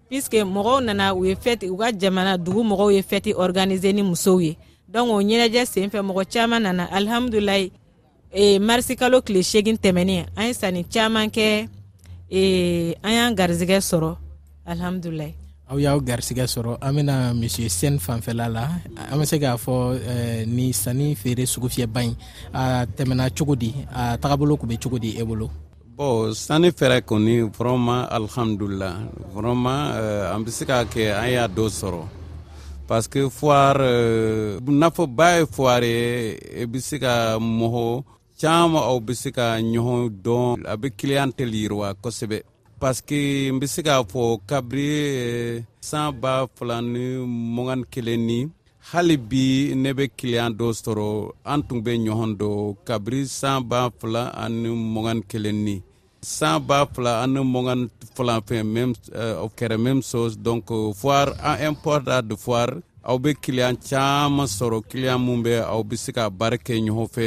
piske 0.09 0.39
mɔgɔw 0.41 0.85
nana 0.85 1.13
u 1.13 1.25
ye 1.25 1.35
fɛti 1.35 1.69
u 1.69 1.75
ka 1.75 1.91
jamana 1.91 2.37
dugu 2.37 2.63
mɔgɔw 2.63 2.93
ye 2.95 3.01
fɛti 3.01 3.33
ɔriganize 3.35 3.93
ni 3.93 4.01
musow 4.01 4.39
ye 4.41 4.55
donk 4.89 5.11
o 5.11 5.15
ɲɛnajɛ 5.21 5.65
sen 5.67 5.89
fɛ 5.89 5.99
mɔgɔ 5.99 6.25
caaman 6.33 6.63
nana 6.63 6.85
alhamdulilayi 6.93 7.71
e, 8.33 8.57
marisikalo 8.59 9.19
tile 9.23 9.43
segin 9.43 9.75
tɛmɛnin 9.77 10.27
an 10.37 10.47
ye 10.47 10.53
sanni 10.53 10.83
caaman 10.85 11.27
kɛ 11.29 11.67
e, 12.31 12.95
an 13.03 13.11
y'an 13.11 13.35
garizigɛ 13.35 13.81
sɔrɔ 13.83 14.17
alhamdulilayi 14.67 15.33
aw 15.71 15.79
y'aw 15.79 15.99
garisigɛ 16.03 16.43
sɔrɔ 16.47 16.77
an 16.81 16.95
bena 16.95 17.33
monsieur 17.33 17.69
sen 17.69 17.95
fanfɛla 17.99 18.47
la 18.51 18.63
an 19.11 19.19
be 19.19 19.25
se 19.25 19.39
k'a 19.39 19.55
fɔ 19.55 20.45
ni 20.45 20.73
sani 20.73 21.15
feere 21.15 21.45
sugu 21.45 21.67
fiyɛba 21.69 22.01
ɲi 22.03 22.13
a 22.53 22.85
tɛmɛna 22.85 23.29
cogo 23.35 23.55
di 23.55 23.73
a 23.91 24.17
tagabolo 24.17 24.57
kun 24.59 24.67
be 24.69 24.77
cogo 24.77 24.97
di 24.99 25.17
e 25.17 25.23
bolo 25.23 25.49
bon 25.95 26.33
sani 26.33 26.69
fɛɛrɛ 26.71 27.01
kɔni 27.07 27.49
vraimant 27.55 28.07
alhamdulila 28.11 28.99
vraimant 29.33 29.95
euh, 29.95 30.35
an 30.35 30.43
be 30.43 30.51
se 30.51 30.65
k'a 30.65 30.85
kɛ 30.85 31.15
an 31.23 31.29
y'a 31.31 31.47
dɔ 31.47 31.67
sɔrɔ 31.69 32.03
parce 32.87 33.07
que 33.07 33.29
foire 33.29 33.79
euh, 33.79 34.59
ba 35.07 35.39
ye 35.39 35.45
foire 35.45 35.83
ye 35.85 36.33
i 36.59 36.63
e 36.63 36.65
be 36.65 36.79
se 36.81 36.99
ka 36.99 37.39
mɔgɔ 37.39 38.03
caaman 38.39 38.81
aw 38.83 38.99
be 38.99 39.13
se 39.15 39.31
ka 39.31 39.55
ɲɔgɔn 39.57 40.21
dɔn 40.21 40.63
a 40.67 40.75
be 40.75 40.89
kiliyantɛl 40.89 41.51
yiriwa 41.55 41.95
kosɛbɛ 41.95 42.43
paske 42.81 43.19
n 43.53 43.59
be 43.61 43.67
se 43.73 43.81
k'a 43.85 43.95
fɔ 44.11 44.21
kabiri 44.49 44.91
eh, 45.25 45.61
san 45.89 46.05
ba 46.21 46.31
fila 46.55 46.75
ni 46.93 47.03
mugani 47.55 47.83
kelen 47.93 48.21
ni 48.29 48.39
hali 48.89 49.15
bi 49.29 49.43
ne 49.83 49.89
be 49.97 50.05
kiliyan 50.17 50.51
dɔ 50.59 50.65
sɔrɔ 50.81 51.07
an 51.51 51.59
tun 51.67 51.79
be 51.85 51.91
ɲɔgɔn 52.05 52.31
dɔ 52.41 52.49
kabiri 52.87 53.21
san 53.39 53.57
ba 53.69 53.79
fila 53.99 54.23
ani 54.43 54.69
mugani 54.93 55.21
kelen 55.31 55.57
ni 55.65 55.75
san 56.37 56.55
ba 56.67 56.77
fila 56.93 57.11
ani 57.23 57.39
mugani 57.53 57.85
fila 58.15 58.33
fɛ 58.47 58.55
même 58.75 58.91
eh, 59.21 59.45
euh, 59.61 59.77
même 59.85 60.01
chose 60.11 60.33
donc 60.47 60.63
eh, 60.71 60.91
foire 61.01 61.31
import 61.69 62.05
à 62.15 62.17
de 62.29 62.35
foire 62.35 62.73
aw 63.09 63.15
be 63.23 63.29
kiliyan 63.43 63.75
caaman 63.87 64.47
sɔrɔ 64.57 64.77
kiliyan 64.89 65.19
mun 65.25 65.43
bɛ 65.45 65.53
aw 65.73 65.81
be 65.87 65.95
se 66.03 66.11
ka 66.11 66.23
baara 66.29 66.57
kɛ 66.65 66.73
ɲɔgɔn 66.85 67.09
fɛ 67.15 67.25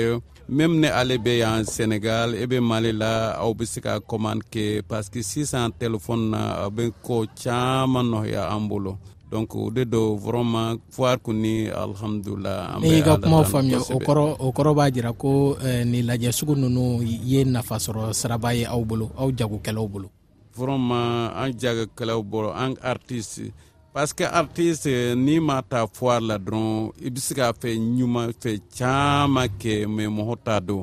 même 0.49 0.79
ne 0.79 0.87
ale 0.89 1.19
be 1.19 1.39
yan 1.39 1.65
senegal 1.65 2.35
e 2.35 2.43
eh 2.43 2.47
be 2.47 2.61
mali 2.61 2.93
la 2.93 3.33
aw 3.39 3.55
be 3.55 3.65
commande 4.07 4.43
kɛ 4.53 4.83
parce 4.87 5.09
que 5.09 5.23
sisan 5.23 5.71
telefɔni 5.79 6.31
na 6.31 6.69
ko 7.03 7.25
caaman 7.37 8.03
no 8.11 8.25
ya 8.25 8.51
bolo 8.59 8.99
donc 9.31 9.53
de 9.75 9.85
do 9.85 10.17
vraiment 10.17 10.77
foire 10.91 11.17
kuni 11.19 11.69
alhamdulila 11.69 12.75
an 12.77 12.81
bɛ 12.83 13.03
ka 13.05 13.15
okoro 13.15 13.45
faamuya 13.45 13.79
o 13.81 13.99
kɔrɔ 13.99 14.37
o 14.39 14.51
kɔrɔ 14.53 14.75
b'a 14.75 14.91
jira 14.91 15.13
ko 15.17 15.57
eh, 15.65 15.85
ni 15.85 16.03
la 16.03 16.15
lajɛ 16.17 16.31
sugu 16.33 16.55
ninnu 16.55 17.03
ye 17.25 17.43
na 17.45 17.63
sɔrɔ 17.63 18.13
siraba 18.13 18.51
aw 18.69 18.85
bolo 18.85 19.11
aw 19.17 19.31
kelo 19.63 19.89
bolo 19.89 20.11
vraiment 20.55 21.33
an 21.37 21.55
kelo 21.97 22.23
bolo 22.23 22.53
an 22.53 22.75
artiste 22.83 23.51
parce 23.95 24.23
artiste 24.25 24.89
n'i 25.15 25.39
ma 25.39 25.63
ta 25.63 25.87
foire 25.97 26.25
la 26.29 26.37
dɔrɔn 26.45 26.69
i 27.07 27.09
bɛ 27.15 27.21
se 27.27 27.33
ka 27.39 27.47
fɛn 27.61 27.79
ɲuman 27.97 28.31
fɛn 28.41 28.59
caman 28.77 29.49
kɛ 29.61 29.75
mɛ 29.95 30.03
mɔgɔ 30.17 30.35
t'a 30.45 30.57
dɔn 30.69 30.83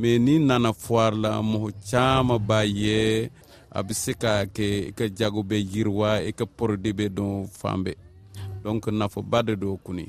mɛ 0.00 0.08
n'i 0.24 0.34
nana 0.48 0.70
foire 0.84 1.14
la 1.22 1.30
mɔgɔ 1.50 1.68
caman 1.90 2.38
b'a 2.48 2.60
ye 2.80 3.30
a 3.72 3.80
bɛ 3.86 3.92
se 4.02 4.12
ka 4.22 4.32
kɛ 4.54 4.66
i 4.88 4.92
ka 4.98 5.04
jago 5.18 5.40
bɛ 5.42 5.56
yiriwa 5.72 6.08
i 6.20 6.28
e 6.28 6.32
ka 6.38 6.44
porodi 6.44 6.92
bɛ 6.98 7.06
dɔn 7.16 7.48
fan 7.48 7.78
bɛɛ 7.84 7.96
donc 8.62 8.84
nafaba 8.92 9.38
de 9.46 9.54
don 9.56 9.78
kɔni 9.84 10.06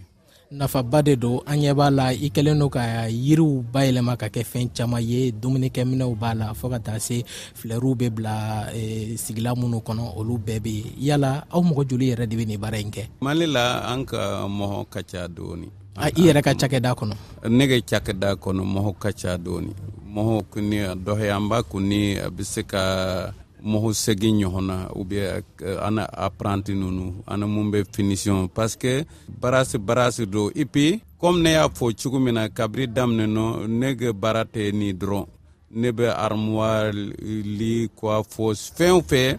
nafaba 0.52 1.00
de 1.02 1.16
do 1.16 1.42
an 1.48 1.60
ɲɛ 1.64 1.72
b'a 1.80 1.88
la 1.90 2.06
i 2.12 2.28
kɛlen 2.30 2.60
do 2.60 2.68
ka 2.70 2.82
yiriw 3.08 3.64
bayɛlɛma 3.74 4.18
ka 4.22 4.28
kɛ 4.34 4.42
fɛn 4.52 4.68
caaman 4.76 5.04
ye 5.12 5.32
dumunikɛminɛw 5.32 6.12
b'a 6.20 6.36
la 6.36 6.46
fɔɔ 6.54 6.70
ka 6.74 6.80
taa 6.80 7.00
se 7.00 7.24
filɛruw 7.60 7.96
be 7.98 8.10
bila 8.10 8.68
eh, 8.76 9.16
sigila 9.16 9.56
minnu 9.56 9.80
kɔnɔ 9.82 10.04
olu 10.20 10.36
bɛɛ 10.38 10.60
be 10.64 10.76
yala 11.00 11.46
aw 11.52 11.62
mɔgɔ 11.64 11.88
joli 11.88 12.12
yɛrɛ 12.12 12.28
de 12.30 12.36
be 12.36 12.46
nin 12.46 12.60
baara 12.60 12.78
yi 12.78 12.84
kɛ 12.92 13.08
mali 13.22 13.48
la 13.48 13.88
an 13.94 14.04
ka 14.06 14.46
mɔgɔ 14.48 14.86
ka 14.92 15.02
ca 15.04 15.28
dooni 15.28 15.70
i 15.96 16.12
yɛrɛ 16.12 16.42
ka 16.44 16.52
cakɛda 16.54 16.92
kɔnɔ 17.00 17.16
ne 17.48 17.64
ka 17.68 17.78
cakɛda 18.00 18.36
kɔnɔ 18.36 18.62
mɔgɔ 18.76 18.94
ka 19.00 19.12
ca 19.12 19.38
dooni 19.38 19.72
mɔgɔ 20.12 20.44
kuni 20.52 20.78
dɔhɔyanba 21.00 21.64
kuni 21.64 22.18
a 22.20 22.30
be 22.30 22.44
se 22.44 22.64
ka 22.64 23.32
moho 23.68 23.90
segi 24.04 24.28
ɲɔgɔn 24.40 24.66
na 24.70 24.76
u 24.96 25.02
bɛ 25.10 25.18
euh, 25.62 25.78
an 25.88 25.98
apprenti 26.00 26.74
nunu 26.74 27.24
ana 27.28 27.46
mun 27.48 27.72
bɛ 27.72 27.80
finition 27.96 28.48
parce 28.50 28.76
que 28.76 29.06
barasi 29.40 29.78
barasi 29.78 30.26
do 30.26 30.52
et 30.56 30.66
puis 30.72 31.02
comme 31.20 31.42
ne 31.42 31.52
y'a 31.52 31.68
fɔ 31.68 31.94
cogo 32.02 32.20
min 32.20 32.34
na 32.36 32.48
kabiri 32.50 32.88
daminɛ 32.88 33.26
nɔ 33.38 33.68
ne 33.80 33.96
ka 33.96 34.14
baara 34.14 34.44
tɛ 34.46 34.74
nin 34.74 34.94
dɔrɔn 34.98 35.26
ne 35.72 35.90
bɛ 35.92 36.08
armoire 36.16 36.92
li 36.94 37.90
quoi 37.96 38.22
fɔ 38.24 38.56
fɛn 38.76 38.92
o 38.98 39.02
fɛn 39.02 39.38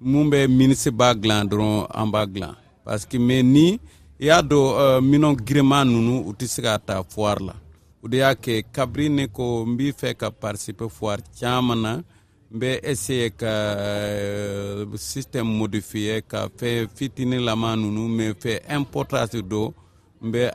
mun 0.00 0.30
bɛ 0.30 0.48
minisi 0.58 0.90
b'a 0.90 1.14
dilan 1.14 1.46
dɔrɔn 1.50 1.86
an 1.92 2.10
b'a 2.12 2.26
dilan 2.26 2.54
parce 2.84 3.04
que 3.04 3.18
mais 3.18 3.42
ni 3.42 3.78
i 4.20 4.26
y'a 4.26 4.40
dɔn 4.42 4.64
uh, 4.74 5.00
minɛn 5.00 5.36
giriman 5.44 5.88
ninnu 5.88 6.28
u 6.28 6.32
tɛ 6.32 6.46
se 6.46 6.62
ka 6.62 6.78
ta 6.78 7.02
foire 7.02 7.40
la 7.40 7.54
o 8.02 8.08
de 8.08 8.18
y'a 8.18 8.34
kɛ 8.34 8.64
kabiri 8.72 9.08
ne 9.10 9.26
ko 9.26 9.64
n 9.66 9.76
b'i 9.76 9.90
fɛ 9.92 10.14
ka 10.16 10.30
participer 10.30 10.88
foire 10.88 11.20
caman 11.38 11.82
na 11.82 12.00
bɛ 12.54 13.32
ka 13.40 13.46
euh, 13.46 14.86
système 14.96 15.48
modifier 15.58 16.20
ka 16.30 16.40
fɛn 16.58 16.80
fitinilama 16.96 17.70
nunu 17.80 18.02
mɛ 18.16 18.26
fɛ 18.34 19.42
dos 19.42 19.72
n 20.22 20.50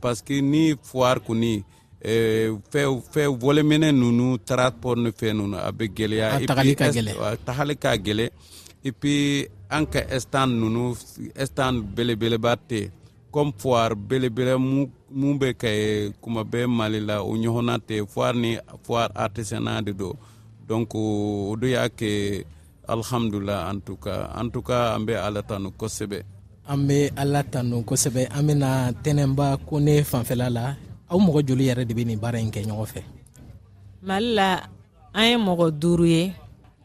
parce 0.00 0.22
que 0.22 0.40
ni 0.40 0.74
foire 0.82 1.20
fait 2.70 3.26
wɔleminɛ 3.42 3.88
nunu 4.00 4.38
nous 4.38 4.38
ni 5.02 5.10
fɛn 5.20 5.32
nunu 5.38 5.56
a 5.68 5.72
bɛ 5.72 5.84
gɛlɛya 5.94 6.46
tagali 7.44 7.76
ka 7.82 7.90
gɛlɛ 8.06 8.28
et 8.84 8.92
puis 8.98 9.48
nunu 10.46 10.94
belebeleba 11.96 12.56
comme 13.32 13.52
belebele 13.96 14.56
mun 14.58 15.38
bɛ 15.40 15.54
kɛ 15.58 16.12
kuma 16.20 16.44
bɛɛ 16.44 16.66
mali 16.68 17.00
la 17.00 17.20
o 17.24 17.34
ɲɔgɔnna 17.36 17.80
ni 18.36 18.54
de 19.82 19.92
dos 19.92 20.14
donc 20.66 20.94
o 20.94 21.52
euh, 21.52 21.56
do 21.60 21.66
y'a 21.68 21.84
kɛ 21.98 22.44
alhamdula 22.88 23.68
en 23.70 23.78
tout 23.80 23.96
cas 23.96 24.30
en 24.34 24.48
tout 24.48 24.62
cas 24.62 24.94
an 24.96 25.00
bɛ 25.06 25.14
ala 25.26 25.42
tanu 25.48 25.68
kosɛbɛ 25.80 26.18
an 26.72 26.76
bɛ 26.88 26.98
ala 27.20 27.40
tanu 27.52 27.76
kosɛbɛ 27.88 28.22
an 28.36 28.42
bɛna 28.48 28.70
tɛnɛnba 29.02 29.46
kone 29.68 29.94
fanfɛla 30.10 30.46
la 30.56 30.64
aw 31.10 31.18
mɔgɔ 31.26 31.40
joli 31.48 31.64
yɛrɛ 31.68 31.84
de 31.88 31.94
bɛ 31.94 32.06
nin 32.06 32.18
baara 32.22 32.38
in 32.40 32.50
kɛ 32.50 32.62
ɲɔgɔn 32.66 32.86
fɛ 32.92 33.00
mali 34.02 34.34
la 34.38 34.48
an 35.14 35.24
ye 35.28 35.36
mɔgɔ 35.36 35.70
duuru 35.80 36.06
ye 36.06 36.32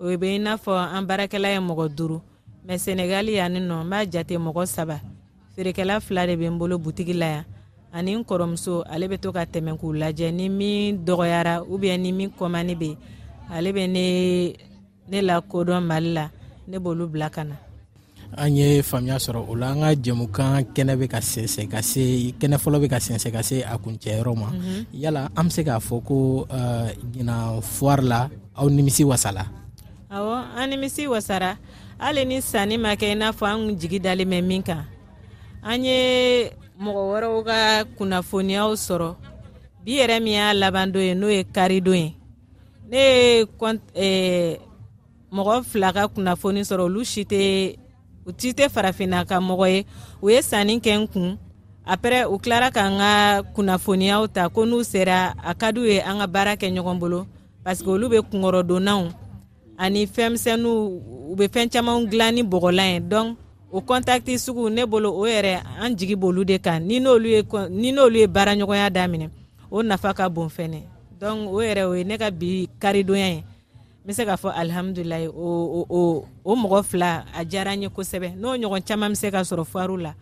o 0.00 0.04
bɛ 0.18 0.26
i 0.36 0.38
n'a 0.38 0.56
fɔ 0.56 0.72
an 0.94 1.06
baarakɛla 1.06 1.48
ye 1.52 1.58
mɔgɔ 1.60 1.88
duuru 1.96 2.20
mɛ 2.66 2.74
senegali 2.78 3.34
yani 3.36 3.60
nɔ 3.60 3.84
n 3.84 3.90
b'a 3.90 4.06
jate 4.10 4.32
mɔgɔ 4.38 4.66
saba 4.66 5.00
feerekɛla 5.54 6.00
fila 6.00 6.26
de 6.26 6.36
bɛ 6.36 6.50
n 6.50 6.58
bolo 6.58 6.78
butigi 6.78 7.12
la 7.14 7.26
yan 7.26 7.44
ani 7.92 8.14
n 8.16 8.22
kɔrɔmuso 8.24 8.82
ale 8.86 9.06
bɛ 9.08 9.18
to 9.20 9.32
ka 9.32 9.44
tɛmɛ 9.44 9.78
k'u 9.78 9.92
lajɛ 9.94 10.32
ni 10.34 10.48
min 10.48 10.98
dɔgɔyara 11.04 11.62
ubiyɛn 11.64 12.00
ni 12.02 12.12
min 12.12 12.30
kɔmani 12.30 12.74
bɛ 12.74 12.96
ale 13.52 13.70
bɛ 13.72 13.86
ne 13.88 14.56
ne 15.08 15.20
lakodɔn 15.22 15.80
mali 15.86 16.12
la 16.12 16.30
ne 16.66 16.78
b'olu 16.78 17.06
bila 17.08 17.30
ka 17.30 17.44
na 17.44 17.54
an 18.36 18.48
ye 18.56 18.82
faamuya 18.82 19.16
sɔrɔ 19.22 19.46
o 19.48 19.54
la 19.54 19.70
an 19.70 19.80
ka 19.80 19.94
jɛmukan 19.94 20.74
kɛnɛ 20.74 20.94
bɛ 20.98 21.06
ka 21.10 21.18
sɛnsɛ 21.18 21.68
ka 21.70 21.80
se 21.82 22.34
kɛnɛ 22.40 22.58
fɔlɔ 22.58 22.80
bɛ 22.82 22.88
ka 22.90 22.98
sɛnsɛ 22.98 23.30
ka 23.32 23.42
se 23.44 23.62
a 23.62 23.78
kuncɛyɔrɔ 23.78 24.34
ma 24.34 24.50
mhm. 24.50 24.86
yala 24.92 25.30
an 25.36 25.44
be 25.46 25.50
se 25.50 25.62
k'a 25.62 25.78
fɔ 25.78 26.02
ko 26.04 26.46
ɲina 27.14 27.58
uh, 27.58 27.60
foire 27.60 28.02
la 28.02 28.28
aw 28.56 28.66
nimisi 28.68 29.04
wasala 29.06 29.46
awɔ 30.16 30.34
an 30.56 30.70
nimisi 30.70 31.06
wasara 31.08 31.56
hali 32.02 32.22
ni 32.30 32.36
sanni 32.50 32.76
ma 32.84 32.90
kɛ 33.00 33.06
i 33.12 33.14
n'a 33.20 33.28
fɔ 33.38 33.44
an 33.52 33.60
jigi 33.80 33.98
dalen 34.04 34.30
bɛ 34.32 34.38
min 34.48 34.62
kan 34.68 34.82
an 35.70 35.80
ye 35.88 36.00
mɔgɔ 36.84 37.02
wɛrɛw 37.10 37.38
ka 37.48 37.58
kunnafoniyaw 37.98 38.70
sɔrɔ 38.86 39.10
bi 39.84 39.92
yɛrɛ 39.98 40.16
min 40.24 40.34
y'a 40.38 40.48
labando 40.60 40.98
ye 41.06 41.12
n'o 41.14 41.28
ye 41.36 41.40
karidon 41.56 41.94
ye 42.02 42.14
ne 42.90 43.00
ye 43.96 44.60
mɔgɔ 45.34 45.54
fila 45.70 45.92
ka 45.92 46.06
kunnafoni 46.08 46.60
sɔrɔ 46.68 46.84
olu 46.88 47.04
si 47.04 47.24
tɛ 47.24 47.74
u 48.26 48.32
ti 48.32 48.52
tɛ 48.52 48.66
farafinna 48.74 49.26
ka 49.28 49.40
mɔgɔ 49.42 49.66
ye 49.74 49.86
u 50.22 50.30
ye 50.30 50.42
sanni 50.42 50.78
kɛ 50.80 50.94
n 50.98 51.08
kun 51.08 51.38
aprɛ 51.86 52.30
u 52.30 52.38
tilara 52.38 52.70
ka 52.72 52.82
n 52.86 52.98
ka 53.02 53.12
kunnafoniyaw 53.56 54.30
ta 54.32 54.48
ko 54.48 54.62
n'u 54.64 54.84
sera 54.84 55.34
a 55.42 55.54
ka 55.54 55.70
d'u 55.72 55.82
ye 55.82 55.98
an 56.00 56.18
ka 56.22 56.26
baara 56.26 56.54
kɛ 56.56 56.70
ɲɔgɔn 56.72 56.98
bolo 57.00 57.26
parsike 57.64 57.88
olu 57.90 58.08
be 58.08 58.16
kungɔrɔdonnaw 58.22 59.23
ani 59.78 60.06
fɛnmisɛnninw 60.06 60.74
u 61.30 61.34
bɛ 61.38 61.44
fɛn 61.52 61.66
camanw 61.72 62.06
dilan 62.06 62.32
ni 62.34 62.42
bɔgɔlan 62.42 62.90
ye 62.94 63.00
donc 63.00 63.38
o 63.72 63.80
kɔntakiti 63.82 64.38
sugu 64.38 64.70
ne 64.70 64.86
bolo 64.86 65.10
o 65.10 65.26
yɛrɛ 65.26 65.62
an 65.82 65.96
jigi 65.98 66.14
b'olu 66.16 66.44
de 66.44 66.58
kan 66.58 66.80
ni 66.86 67.00
n'olu 67.00 67.26
ye 67.28 67.42
ni 67.70 67.92
n'olu 67.92 68.16
ye 68.18 68.26
baaraɲɔgɔnya 68.26 68.90
daminɛ 68.90 69.28
o 69.70 69.82
nafa 69.82 70.14
ka 70.14 70.28
bon 70.28 70.48
fɛnɛ 70.48 70.82
donc 71.20 71.50
o 71.52 71.58
yɛrɛ 71.60 71.84
o 71.84 71.92
ye 71.94 72.04
ne 72.04 72.16
ka 72.18 72.30
bi 72.30 72.68
karidonya 72.78 73.28
ye 73.28 73.38
n 73.40 73.44
be 74.06 74.12
se 74.12 74.24
k'a 74.24 74.36
fɔ 74.38 74.52
alhamdulilayi 74.54 75.26
o, 75.26 75.48
o, 75.80 75.86
o, 75.90 76.00
o 76.44 76.52
mɔgɔ 76.54 76.82
fila 76.84 77.24
a 77.34 77.44
diyara 77.44 77.74
n 77.74 77.82
ye 77.82 77.88
kosɛbɛ 77.88 78.36
n'o 78.38 78.54
ɲɔgɔn 78.56 78.82
caaman 78.86 79.10
be 79.12 79.16
se 79.16 79.30
ka 79.30 79.42
sɔrɔ 79.42 79.64
fuwaru 79.66 79.96
la 80.02 80.14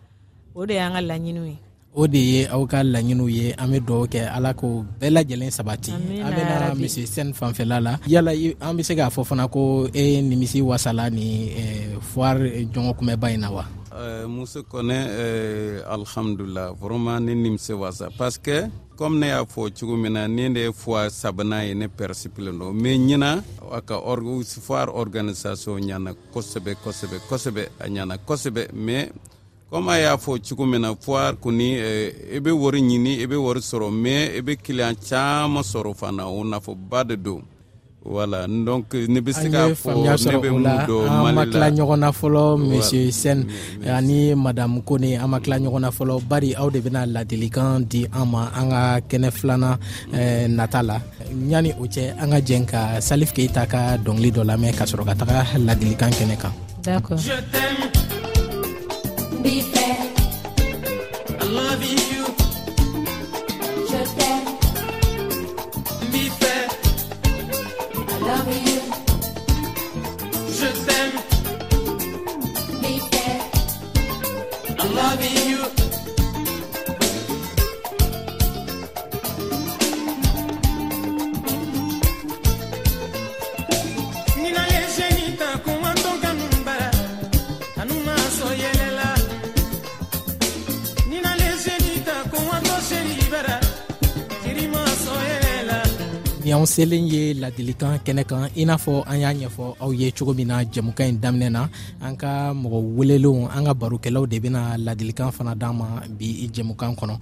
o 0.55 0.65
de 0.65 0.73
y'an 0.75 0.93
ka 0.93 0.99
laɲiniw 1.01 1.45
ye 1.45 1.59
o 1.95 2.07
de 2.09 2.17
ye 2.17 2.41
aw 2.49 2.65
ka 2.67 2.81
laɲiniw 2.83 3.29
ye 3.29 3.53
an 3.57 3.69
be 3.71 3.79
dɔw 3.79 4.03
kɛ 4.11 4.21
ala 4.35 4.53
k'o 4.53 4.85
bɛɛ 4.99 5.09
lajɛlen 5.15 5.51
sabati 5.51 5.91
an 5.93 6.31
bena 6.33 6.73
misi 6.75 7.05
sen 7.05 7.33
fanfɛla 7.33 7.77
la 7.81 7.97
yala 8.07 8.33
an 8.61 8.77
be 8.77 8.83
se 8.83 8.95
k'a 8.95 9.09
fɔ 9.09 9.21
fana 9.25 9.47
ko 9.51 9.87
e 9.93 10.21
nimisi 10.21 10.61
wasala 10.61 11.09
ni 11.11 11.49
eh, 11.55 11.95
foire 12.01 12.65
jɔngɔkunbɛba 12.73 13.31
yi 13.31 13.37
na 13.37 13.51
wa 13.51 13.65
Euh, 13.93 14.25
muso 14.27 14.61
kɔnɛ 14.63 14.97
euh, 15.05 15.81
alhamdulila 15.87 16.73
vraiment 16.73 17.19
ne 17.25 17.35
nimise 17.35 17.69
wasa 17.77 18.09
parce 18.17 18.39
que 18.39 18.65
comme 18.97 19.19
ne 19.19 19.27
y'a 19.27 19.43
fɔ 19.45 19.69
cogo 19.69 19.95
min 19.95 20.09
na 20.13 20.25
ne 20.27 20.49
de 20.49 20.71
fois 20.73 21.11
sabana 21.13 21.63
ye 21.63 21.75
ne 21.75 21.85
pɛrisipilen 21.85 22.57
do 22.57 22.73
mais 22.73 22.97
ɲina 22.97 23.43
a 23.71 23.81
ka 23.83 23.99
foire 24.65 24.89
organisation 24.89 25.75
ɲana 25.77 26.15
kosɛbɛ 26.33 26.75
kosɛbɛ 26.83 27.17
kosɛbɛ 27.29 27.61
a 27.79 27.85
ɲana 27.87 28.17
kosɛbɛ 28.25 28.73
mais 28.73 29.11
koma 29.73 29.97
y'a 29.97 30.15
fɔ 30.17 30.33
cogo 30.47 30.65
min 30.71 30.81
na 30.81 30.91
foire 31.01 31.33
kɔni 31.43 31.67
i 31.73 31.81
eh, 32.33 32.39
bɛ 32.43 32.51
wari 32.63 32.79
ɲini 32.89 33.13
i 33.23 33.25
bɛ 33.27 33.37
wari 33.45 33.59
sɔrɔ 33.69 33.89
mais 34.03 34.29
i 34.37 34.41
bɛ 34.47 34.53
kiliyan 34.63 34.95
caman 35.09 35.63
sɔrɔ 35.63 35.93
fana 35.95 36.23
o 36.27 36.43
nafaba 36.45 37.03
de 37.07 37.15
don 37.17 37.41
wala 38.05 38.45
donc 38.47 38.93
ne 38.93 39.19
bɛ 39.19 39.33
se 39.33 39.49
k'a 39.49 39.73
fɔ 39.73 39.89
ne 40.29 40.37
bɛ 40.43 40.49
mun 40.51 40.63
dɔn 40.63 41.09
mali 41.09 41.09
la 41.09 41.27
an 41.29 41.33
ma 41.35 41.45
tila 41.45 41.69
ɲɔgɔn 41.71 41.99
na 41.99 42.11
fɔlɔ 42.11 42.59
monsieur 42.69 43.11
sen 43.11 43.49
ani 43.87 44.35
madame 44.35 44.83
kone 44.83 45.17
an 45.19 45.27
ma 45.27 45.39
tila 45.39 45.57
ɲɔgɔn 45.57 45.81
na 45.81 45.89
fɔlɔ 45.89 46.21
bari 46.29 46.53
aw 46.55 46.69
de 46.69 46.79
bɛna 46.79 47.05
ladilikan 47.07 47.81
di 47.89 48.05
an 48.13 48.25
ma 48.29 48.51
an 48.53 48.69
ka 48.69 48.99
kɛnɛ 49.09 49.31
filanan 49.31 49.79
eh, 50.13 50.45
nata 50.47 50.83
la 50.83 50.99
ɲani 51.33 51.73
o 51.81 51.85
cɛ 51.87 52.13
an 52.21 52.29
ka 52.29 52.37
jɛn 52.41 52.65
ka 52.67 52.99
salif 53.01 53.33
keita 53.33 53.65
ka 53.67 53.97
dɔngili 53.97 54.31
dɔ 54.33 54.43
lamɛn 54.45 54.77
ka 54.77 54.83
sɔrɔ 54.85 55.03
ka 55.07 55.15
taga 55.25 55.43
ladilikan 55.57 56.11
kɛnɛ 56.13 56.37
kan 56.37 56.51
d'accord 56.85 57.17
selen 96.73 97.05
ye 97.05 97.37
ladilikan 97.37 98.01
kɛnɛ 98.01 98.23
kan 98.25 98.49
i 98.57 98.65
n'a 98.65 98.81
fɔ 98.81 99.05
an 99.05 99.21
y'a 99.21 99.31
ɲɛfɔ 99.33 99.65
aw 99.79 99.91
ye 99.93 100.11
cogo 100.11 100.33
min 100.33 100.47
na 100.47 100.63
jɛmukan 100.65 101.05
ɲi 101.13 101.19
daminɛ 101.21 101.49
na 101.51 101.69
an 102.01 102.17
ka 102.17 102.49
mɔgɔ 102.53 102.79
welelenw 102.97 103.45
an 103.53 103.65
ka 103.67 103.73
barokɛlaw 103.73 104.25
de 104.25 104.39
bena 104.39 104.75
ladilikan 104.77 105.29
fana 105.31 105.53
d'an 105.53 105.77
ma 105.77 106.01
bi 106.09 106.49
jɛmukan 106.49 106.95
kɔnɔ 106.97 107.15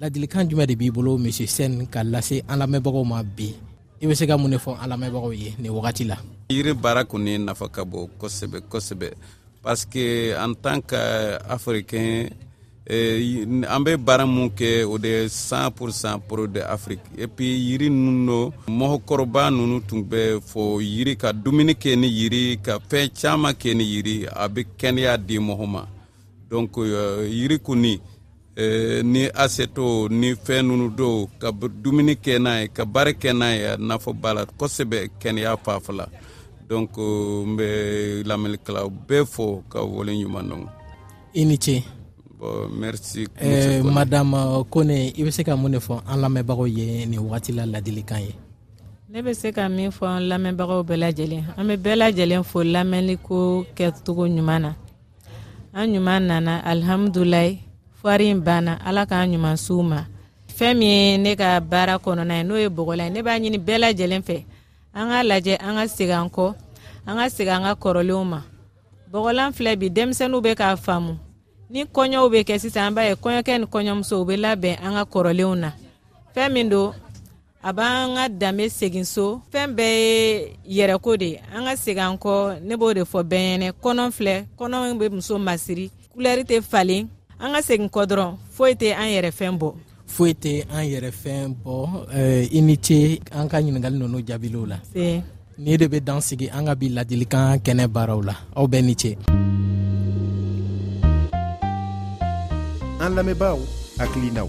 ladilikan 0.00 0.44
jumɛn 0.50 0.66
de 0.68 0.76
b'i 0.76 0.90
bolo 0.92 1.16
misi 1.16 1.44
sɛn 1.46 1.88
ka 1.88 2.04
lase 2.04 2.44
an 2.46 2.58
lamɛnbagaw 2.60 3.04
ma 3.06 3.22
bi 3.22 3.54
i 4.02 4.06
be 4.06 4.14
se 4.14 4.26
ka 4.26 4.36
mun 4.36 4.50
ne 4.50 4.56
fɔ 4.58 4.76
an 4.76 4.88
lamɛnbagaw 4.90 5.32
ye 5.32 5.54
ni 5.58 5.68
wagati 5.70 6.04
la 6.06 6.16
yiri 6.50 6.74
baara 6.74 7.04
kɔni 7.04 7.38
nafa 7.40 7.68
ka 7.72 7.84
bon 7.84 8.08
kosɛbɛ 8.20 8.68
kosɛbɛ 8.68 9.12
parce 9.62 9.86
que 9.86 10.36
en 10.36 10.52
tant 10.54 10.82
que 10.84 10.96
africain 11.48 12.28
e 12.86 13.46
ambe 13.68 13.96
baramu 13.96 14.50
ke 14.52 14.84
ode 14.84 15.26
100 15.28 15.70
pourcent 15.70 16.20
pro 16.28 16.46
de 16.46 16.60
afrique 16.60 17.00
et 17.16 17.26
puis 17.28 17.46
yiri 17.58 17.88
nun 17.88 18.26
no 18.26 18.52
mohokoroba 18.68 19.50
nunu 19.50 19.80
tun 19.88 20.02
be 20.02 20.38
fo 20.44 20.78
yiri 20.80 21.16
ka 21.16 21.32
dumuni 21.32 21.74
ke 21.74 21.96
ni 21.96 22.08
yiri 22.08 22.58
ka 22.62 22.76
fɛn 22.78 23.08
caaman 23.20 23.54
ke 23.54 23.74
ni 23.74 23.84
yiri 23.84 24.26
a 24.30 24.48
be 24.48 24.62
kɛnɛya 24.78 25.16
di 25.16 25.38
mɔgɔ 25.38 25.66
ma 25.66 25.88
donc 26.50 26.76
uh, 26.76 27.22
yiri 27.24 27.58
kuni 27.58 27.98
e, 28.56 29.02
ni 29.02 29.28
aseto 29.34 30.08
ni 30.10 30.34
fɛn 30.34 30.66
nunu 30.66 30.88
do 30.90 31.26
ka 31.40 31.50
dumuni 31.80 32.16
kɛ 32.16 32.38
na 32.38 32.60
ye 32.60 32.68
ka 32.68 32.84
bari 32.84 33.12
kɛ 33.14 33.32
na 33.32 33.46
ye 33.56 33.76
nafɔ 33.78 34.12
ba 34.20 34.34
la 34.34 34.44
kosɛbɛ 34.44 35.08
kɛnɛya 35.20 35.56
fafula 35.64 36.06
donc 36.68 36.98
n 36.98 37.00
uh, 37.00 37.56
be 37.56 37.68
lamɛlikɛlaw 38.28 38.86
bɛɛ 39.08 39.24
fo 39.26 39.64
ka 39.72 39.80
wale 39.80 40.12
ɲuman 40.12 40.44
nɔgɔ 40.44 40.68
i 41.34 41.44
ni 41.44 41.56
ce 41.56 41.80
Uh, 42.44 42.68
merci 42.68 43.24
eh, 43.40 43.80
madame 43.82 44.36
euh, 44.36 44.64
kone 44.68 45.06
i 45.16 45.22
be 45.24 45.30
se 45.32 45.40
ka 45.44 45.56
mun 45.56 45.70
ne 45.72 45.78
fɔ 45.80 46.02
an 46.06 46.20
lamɛnbagaw 46.20 46.66
ye 46.78 47.06
nin 47.06 47.20
wagati 47.20 47.52
la 47.56 47.64
ladilikan 47.64 48.20
ye 48.20 48.34
ne 49.08 49.20
be 49.22 49.32
se 49.32 49.48
ka 49.52 49.66
min 49.68 49.88
fɔ 49.90 50.04
an 50.16 50.28
lamɛnbagaw 50.28 50.82
bɛɛ 50.86 50.96
lajɛlen 51.02 51.44
an 51.56 51.66
be 51.68 51.76
bɛɛ 51.80 51.96
lajɛlen 52.02 52.44
fo 52.44 52.58
lamɛnliko 52.62 53.64
kɛcogo 53.76 54.24
ɲuman 54.28 54.60
na 54.60 54.70
an 55.72 55.88
ɲuman 55.92 56.20
nana 56.28 56.60
alihamudulayi 56.70 57.58
fɔri 58.04 58.34
n 58.36 58.40
banna 58.46 58.76
ala 58.86 59.06
k'an 59.06 59.30
ɲuman 59.32 59.56
suw 59.56 59.80
ma 59.82 60.04
fɛn 60.56 60.76
min 60.76 60.88
ye 60.90 61.16
ne 61.18 61.36
ka 61.36 61.60
baara 61.60 61.96
kɔnɔna 61.98 62.34
ye 62.38 62.42
n'o 62.44 62.58
ye 62.60 62.68
bɔgɔla 62.68 63.04
ye 63.04 63.10
ne 63.10 63.22
b'a 63.22 63.40
ɲini 63.40 63.56
bɛɛ 63.64 63.78
lajɛlen 63.84 64.22
fɛ 64.22 64.44
an 64.92 65.08
k'a 65.08 65.22
lajɛ 65.30 65.56
an 65.60 65.76
ka 65.80 65.84
segi 65.88 66.12
an 66.12 66.28
kɔ 66.28 66.52
an 67.06 67.16
ka 67.16 67.24
segi 67.30 67.48
an 67.50 67.62
ka 67.64 67.72
kɔrɔlenw 67.80 68.24
ma 68.26 68.40
bɔgɔlan 69.12 69.52
filɛ 69.56 69.76
bi 69.78 69.88
denmisɛnninw 69.88 70.42
be 70.42 70.50
k'a 70.54 70.76
faamu 70.76 71.16
ni 71.70 71.82
kɔɲɔw 71.92 72.26
bɛ 72.32 72.38
kɛ 72.48 72.58
sisan 72.58 72.86
an 72.88 72.94
b'a 72.94 73.04
ye 73.08 73.14
kɔɲɔkɛ 73.14 73.58
ni 73.60 73.66
kɔɲɔmuso 73.66 74.16
u 74.20 74.24
bɛ 74.26 74.36
labɛn 74.42 74.76
an 74.82 74.94
ka 74.96 75.02
kɔrɔlenw 75.04 75.54
na 75.58 75.70
fɛn 76.34 76.52
min 76.52 76.68
don 76.68 76.92
a 77.62 77.72
b'an 77.72 78.14
ka 78.14 78.28
danbe 78.28 78.68
segin 78.68 79.04
so 79.06 79.40
fɛn 79.52 79.74
bɛɛ 79.76 80.56
ye 80.64 80.84
yɛrɛko 80.84 81.16
de 81.18 81.26
ye 81.28 81.36
an 81.54 81.64
ka 81.64 81.72
segin 81.76 82.02
an 82.10 82.16
kɔ 82.18 82.60
ne 82.62 82.74
b'o 82.76 82.94
de 82.94 83.02
fɔ 83.02 83.22
bɛɛ 83.24 83.58
ɲɛnɛ 83.58 83.72
kɔnɔ 83.82 84.10
filɛ 84.12 84.44
kɔnɔ 84.58 84.98
bɛ 85.00 85.10
muso 85.12 85.38
masiri 85.38 85.90
kulɛri 86.14 86.44
tɛ 86.44 86.62
falen 86.62 87.08
an 87.40 87.52
ka 87.52 87.60
segin 87.62 87.88
kɔ 87.90 88.06
dɔrɔn 88.06 88.34
foyi 88.52 88.74
tɛ 88.74 88.92
an 88.96 89.08
yɛrɛfɛn 89.08 89.56
bɔ 89.58 89.72
foyi 90.06 90.34
tɛ 90.34 90.66
an 90.70 90.84
yɛrɛfɛn 90.84 91.54
bɔ 91.64 91.74
eh, 92.14 92.48
i 92.52 92.60
ni 92.60 92.76
ce 92.76 93.18
an 93.32 93.48
ka 93.48 93.56
ɲiningali 93.60 93.96
nunu 93.98 94.22
jaabiliw 94.22 94.66
la 94.68 94.76
ni 95.58 95.76
de 95.78 95.86
bɛ 95.88 96.04
dan 96.04 96.20
sigi 96.20 96.50
an 96.52 96.66
ka 96.66 96.74
bi 96.74 96.88
ladilikan 96.90 97.56
kɛnɛ 97.62 97.88
baaraw 97.90 98.20
la 98.22 98.34
aw 98.54 98.66
bɛɛ 98.66 98.82
ni 98.84 98.94
ce 98.98 99.16
an 103.02 103.14
lamɛnbaaw 103.18 103.58
hakilinaw 103.98 104.46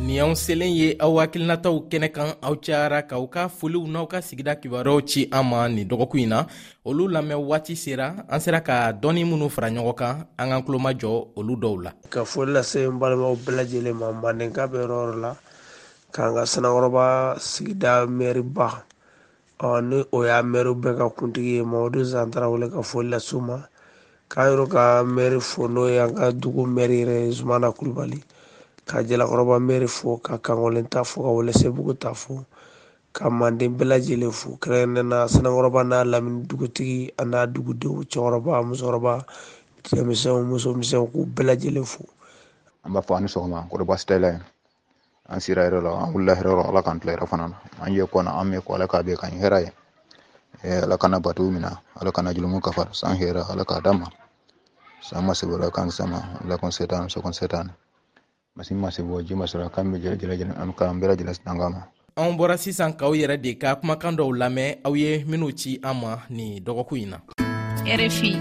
ni 0.00 0.16
y'anw 0.16 0.32
selen 0.40 0.72
ye 0.72 0.96
aw 0.96 1.12
hakilinataw 1.20 1.76
kɛnɛ 1.90 2.08
kan 2.14 2.32
aw 2.40 2.54
cayara 2.64 3.02
k'aw 3.04 3.26
ka 3.28 3.48
foliw 3.48 3.84
n'aw 3.84 4.06
ka 4.08 4.24
sigida 4.24 4.56
kibaruyaw 4.56 5.00
ci 5.04 5.28
an 5.32 5.44
ma 5.44 5.68
nin 5.68 5.84
dɔgɔkun 5.88 6.20
in 6.24 6.28
na 6.32 6.46
olu 6.84 7.08
lamɛn 7.12 7.44
waati 7.44 7.76
sera 7.76 8.24
an 8.28 8.40
sera 8.40 8.60
ka 8.60 8.92
dɔɔni 8.92 9.24
minnu 9.28 9.50
fara 9.50 9.68
ɲɔgɔn 9.68 9.96
kan 9.98 10.26
an 10.38 10.48
k'an 10.48 10.64
tulomajɔ 10.64 11.10
olu 11.36 11.56
dɔw 11.60 11.82
la 11.84 11.90
ka 12.08 12.24
foli 12.24 12.52
lase 12.52 12.88
n 12.88 12.98
balimaw 12.98 13.36
bɛlajɛlen 13.44 13.92
ma 13.94 14.12
mandenka 14.12 14.64
bɛ 14.72 14.76
yɔrɔ 14.82 14.96
yɔrɔ 14.96 15.20
la 15.20 15.32
k'an 16.12 16.34
ka 16.34 16.42
sanakɔrɔba 16.46 17.36
sigida 17.38 18.06
mɛriba 18.06 18.84
ni 19.84 20.02
o 20.10 20.24
y'a 20.24 20.42
mɛriw 20.42 20.74
bɛɛ 20.74 20.96
ka 20.98 21.08
kuntigi 21.10 21.60
ye 21.60 21.62
maodo 21.62 22.02
zan 22.04 22.30
tarawele 22.30 22.70
ka 22.72 22.80
foli 22.82 23.10
lasu 23.12 23.40
ma 23.40 23.60
k'a 24.32 24.48
ka 24.72 24.84
mɛri 25.04 25.40
fo 25.40 25.62
n'o 25.68 25.84
ye 25.92 26.00
an 26.00 26.14
ka 26.16 26.32
dugu 26.32 26.64
mɛri 26.64 26.96
yɛrɛ 27.04 27.30
zumana 27.36 27.68
kulubali 27.76 28.18
ka 28.88 29.04
jalakɔrɔba 29.04 29.56
mɛri 29.60 29.88
fo 29.88 30.16
ka 30.16 30.38
kankɔlen 30.40 30.88
ta 30.88 31.02
fo 31.04 31.20
ka 31.22 31.28
welesebugu 31.28 31.94
ta 32.00 32.14
fo 32.14 32.44
ka 33.12 33.28
manden 33.28 33.76
bɛɛ 33.76 33.84
lajɛlen 33.92 34.32
fo 34.32 34.56
kɛrɛnkɛrɛnnen 34.56 35.04
na 35.04 35.26
n'a 35.26 36.04
lamini 36.04 36.46
dugutigi 36.48 37.12
a 37.18 37.24
n'a 37.24 37.46
dugudenw 37.46 38.04
cɛkɔrɔba 38.08 38.62
musokɔrɔba 38.68 39.24
cɛmisɛnw 39.84 40.48
musomisɛnw 40.48 41.12
k'u 41.12 41.26
bɛɛ 41.36 41.84
fo 41.86 42.04
an 42.84 42.92
b'a 42.94 43.02
fɔ 43.04 43.16
ani 43.18 43.26
sɔgɔma 43.28 43.68
kɔrɔ 43.68 43.84
baasi 43.86 44.06
tɛ 44.06 44.40
an 45.28 45.40
sira 45.40 45.68
yɛrɛ 45.70 45.82
la 45.84 46.04
an 46.08 46.08
wulila 46.14 46.32
hɛrɛ 46.32 46.48
yɔrɔ 46.48 46.68
ala 46.70 46.82
k'an 46.82 47.00
tila 47.02 47.12
yɛrɛ 47.18 47.26
fana 47.28 47.48
na 47.48 47.56
an 47.84 47.92
ye 47.92 48.00
kɔnɔ 48.00 48.40
an 48.40 48.46
bɛ 48.50 48.56
kɔ 48.64 48.74
ala 48.76 48.86
k'a 48.88 49.02
bɛ 49.02 49.12
ka 49.18 49.26
ɲi 49.28 49.40
hɛrɛ 49.42 49.58
ye 49.72 50.78
ala 50.80 50.96
kana 50.96 51.20
bato 51.20 51.42
min 51.42 51.64
ala 51.68 52.10
kana 52.12 52.32
jurumu 52.32 52.60
kafara 52.62 52.94
san 52.94 53.12
hɛrɛ 53.18 53.44
ala 53.52 53.64
k'a 53.64 53.80
d'a 53.84 53.92
ma 53.92 54.06
sama 55.02 55.18
la 55.20 55.24
amasebo 55.26 55.58
lakansama 55.58 56.22
lakonsetano 56.48 57.08
sokonsetana 57.08 57.70
masini 58.56 58.80
masebo 58.80 59.22
ji 59.22 59.34
masɔrɔ 59.34 59.70
kan 59.70 59.84
bɛ 59.84 60.16
kalan 60.76 61.00
bɛɛ 61.00 61.08
lajɛlen 61.08 61.34
sinangama 61.34 61.80
anw 62.16 62.36
bɔra 62.36 62.56
sisan 62.56 62.92
k'aw 62.94 63.12
yɛrɛ 63.14 63.36
de 63.40 63.52
ka 63.58 63.74
kumakan 63.74 64.14
dɔw 64.16 64.30
lamɛn 64.36 64.78
aw 64.84 64.94
ye 64.94 65.24
minw 65.26 65.50
ci 65.52 65.80
an 65.82 65.94
ma 66.00 66.18
nin 66.30 66.60
dɔgɔkun 66.62 66.98
ɲi 67.00 67.06
na 67.08 67.18
rfi 67.96 68.36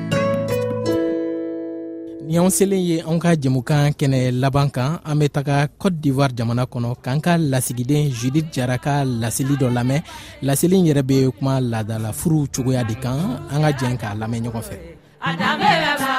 ni 2.27 2.37
anw 2.37 2.49
selen 2.51 2.79
ye 2.79 3.01
anw 3.01 3.17
ka 3.19 3.29
jɛmukan 3.33 3.91
kɛnɛ 3.97 4.39
laban 4.39 4.69
kan 4.69 4.99
an 5.03 5.17
be 5.19 5.29
taga 5.29 5.67
cote 5.79 5.95
d'ivoire 5.99 6.33
jamana 6.35 6.65
kɔnɔ 6.67 6.95
k'an 7.01 7.19
ka 7.21 7.37
lasigiden 7.37 8.11
judit 8.11 8.51
jara 8.53 8.77
ka 8.77 9.03
laseli 9.05 9.55
dɔ 9.57 9.71
lamɛn 9.73 10.03
laseli 10.43 10.77
n 10.77 10.85
yɛrɛ 10.85 11.01
be 11.07 11.31
kuma 11.39 11.59
ladalafuru 11.59 12.47
cogoya 12.55 12.83
de 12.85 12.93
kan 12.99 13.47
an 13.49 13.61
ka 13.63 13.69
jɛn 13.71 13.97
k'a 13.97 14.13
lamɛn 14.13 14.43
ɲɔgɔn 14.45 14.61
fɛ 14.61 14.77
a 15.21 16.10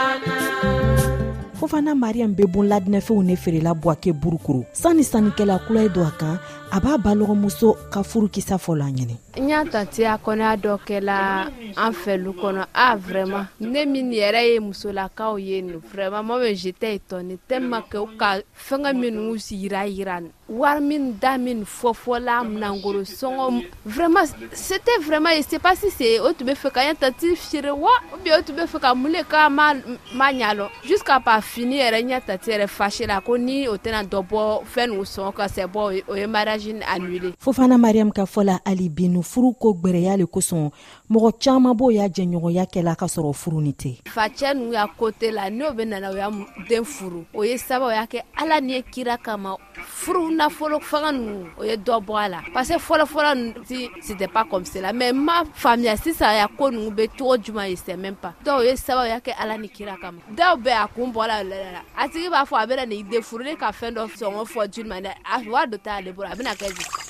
fofana 1.63 1.95
mariyam 1.95 2.35
be 2.35 2.43
bon 2.45 2.67
ladinɛfɛnw 2.67 3.23
ne 3.23 3.37
feerela 3.37 3.73
bwake 3.75 4.13
burukuru 4.13 4.65
sanni 4.73 5.05
sannikɛla 5.05 5.61
kula 5.65 5.83
ye 5.83 5.89
don 5.89 6.07
a 6.07 6.11
kan 6.11 6.39
a 6.73 6.81
b'a 6.81 6.99
balɔgɔmuso 6.99 7.77
ka 7.91 8.03
furu 8.03 8.29
kisa 8.29 8.57
fɔ 8.59 8.77
la 8.79 8.87
ɲini 8.91 9.15
n 9.39 9.49
y'a 9.49 9.63
tatiya 9.65 10.19
kɔnɔya 10.19 10.57
dɔ 10.59 10.75
kɛla 10.83 11.51
an 11.77 11.93
fɛlu 11.95 12.35
kɔnɔ 12.35 12.67
a 12.75 12.97
vraiman 12.99 13.47
ne 13.61 13.85
min 13.87 14.11
yɛrɛ 14.11 14.43
ye 14.43 14.59
musolakaw 14.59 15.39
ye 15.39 15.63
nu 15.63 15.79
vraiman 15.79 16.25
ma 16.27 16.35
bɛ 16.35 16.51
jetɛ 16.51 16.89
ye 16.95 17.01
tɔni 17.09 17.39
tɛlɛma 17.49 17.85
ke 17.89 17.97
u 18.03 18.09
ka 18.19 18.41
fɛngɛ 18.59 18.91
minnu 18.99 19.37
yira 19.39 19.87
yira 19.87 20.19
war 20.53 20.81
min 20.81 21.17
da 21.23 21.37
min 21.39 21.65
fɔfɔla 21.65 22.45
minangolo 22.45 23.03
sɔngɔ 23.05 23.65
vraiment 23.87 24.27
c'était 24.55 24.99
vraiment 25.01 25.31
je 25.37 25.43
sais 25.49 25.59
pas 25.59 25.75
si 25.75 25.91
c'est 25.91 26.21
o 26.21 26.33
tun 26.33 26.45
bɛ 26.45 26.55
fɛ 26.55 26.71
ka 26.71 26.83
yan 26.85 26.95
tati 26.97 27.35
feere 27.37 27.73
wa 27.73 27.89
ou 28.13 28.19
bien 28.23 28.39
o 28.39 28.43
tun 28.43 28.57
bɛ 28.57 28.67
fɛ 28.69 28.81
ka 28.83 28.95
mun 28.95 29.11
le 29.13 29.23
ka 29.25 29.49
ma 29.49 29.73
ma 30.15 30.31
ɲa 30.31 30.55
lɔ 30.55 30.67
jusqu'à 30.85 31.21
pas 31.21 31.41
fini 31.41 31.79
yɛrɛ 31.81 32.03
ɲɛ 32.03 32.21
tati 32.27 32.51
yɛrɛ 32.51 32.67
fâché 32.69 33.07
la 33.07 33.21
ko 33.23 33.37
ni 33.39 33.67
o 33.69 33.77
tɛna 33.79 34.05
dɔ 34.05 34.21
bɔ 34.29 34.63
fɛn 34.75 34.91
n'u 34.93 35.03
sɔngɔ 35.05 35.33
ka 35.35 35.49
c'est 35.49 35.67
bon 35.67 35.91
o 36.09 36.15
ye 36.17 36.27
mariage 36.27 36.69
annulé 36.87 37.33
fofana 37.41 37.79
mariam 37.79 38.11
ka 38.13 38.25
fɔ 38.25 38.45
la 38.45 38.59
hali 38.67 38.89
bi 38.91 39.09
nu 39.09 39.23
furu 39.23 39.55
ko 39.59 39.73
gwɛrɛya 39.73 40.19
le 40.19 40.27
kosɔn 40.27 40.71
mɔgɔ 41.13 41.31
caaman 41.45 41.75
b'o 41.77 41.91
y'a 41.93 42.09
jɛɲɔgɔnya 42.09 42.65
kɛla 42.73 42.97
ka 42.97 43.07
sɔrɔ 43.07 43.33
furuni 43.35 43.73
tɛ 43.75 43.91
facɛ 44.09 44.55
nuu 44.57 44.73
y'a 44.73 44.87
kote 44.97 45.31
la 45.33 45.51
n'o 45.51 45.73
be 45.77 45.85
nana 45.85 46.11
o 46.11 46.17
y'a 46.17 46.31
den 46.69 46.85
furu 46.85 47.27
o 47.35 47.43
ye 47.45 47.57
saba 47.59 47.85
o 47.87 47.91
y'a 47.91 48.07
kɛ 48.07 48.23
ala 48.41 48.61
ni 48.61 48.73
ye 48.75 48.83
kira 48.83 49.19
kama 49.23 49.57
furu 49.77 50.31
nafolo 50.33 50.81
fanga 50.81 51.13
nuu 51.13 51.49
o 51.59 51.65
ye 51.65 51.77
dɔ 51.77 52.01
bɔ 52.03 52.15
a 52.25 52.29
la 52.31 52.41
parce 52.55 52.71
fɔlɔfɔlɔ 52.79 53.63
ti 53.67 53.91
c'était 54.01 54.27
pas 54.29 54.47
comme 54.49 54.65
cela 54.65 54.93
mais 54.95 55.13
ma 55.13 55.45
faamuya 55.53 55.97
sisan 55.99 56.35
ya 56.35 56.49
ko 56.49 56.71
nuu 56.71 56.91
be 56.91 57.07
cogo 57.09 57.37
juman 57.43 57.69
ye 57.69 57.77
c'est 57.77 57.95
même 57.97 58.15
pas 58.17 58.33
dɔw 58.43 58.61
o 58.61 58.63
ye 58.63 58.75
saba 58.77 59.03
o 59.03 59.05
y'a 59.05 59.21
kɛ 59.21 59.33
ala 59.39 59.59
ni 59.59 59.69
kira 59.69 59.99
kama 60.01 60.21
dɔw 60.35 60.63
bɛ 60.63 60.71
a 60.85 60.89
kun 60.89 61.13
bɔla 61.13 61.45
lala 61.49 61.83
a 61.99 62.09
tigi 62.09 62.31
b'a 62.31 62.47
fɔ 62.47 62.57
a 62.63 62.67
bena 62.67 62.87
ni 62.87 63.03
den 63.03 63.21
furu 63.21 63.45
ne 63.45 63.55
ka 63.55 63.71
fɛn 63.71 63.95
dɔ 63.97 64.09
sɔngɔ 64.17 64.47
fɔ 64.49 64.67
julima 64.73 64.99
dɛ 65.05 65.11
a 65.27 65.43
wa 65.51 65.67
dɔ 65.67 65.77
t'ale 65.83 66.15
bolo 66.15 66.31
a 66.33 66.37
bena 66.37 66.55
kɛ 66.55 66.69
jigi 66.73 67.02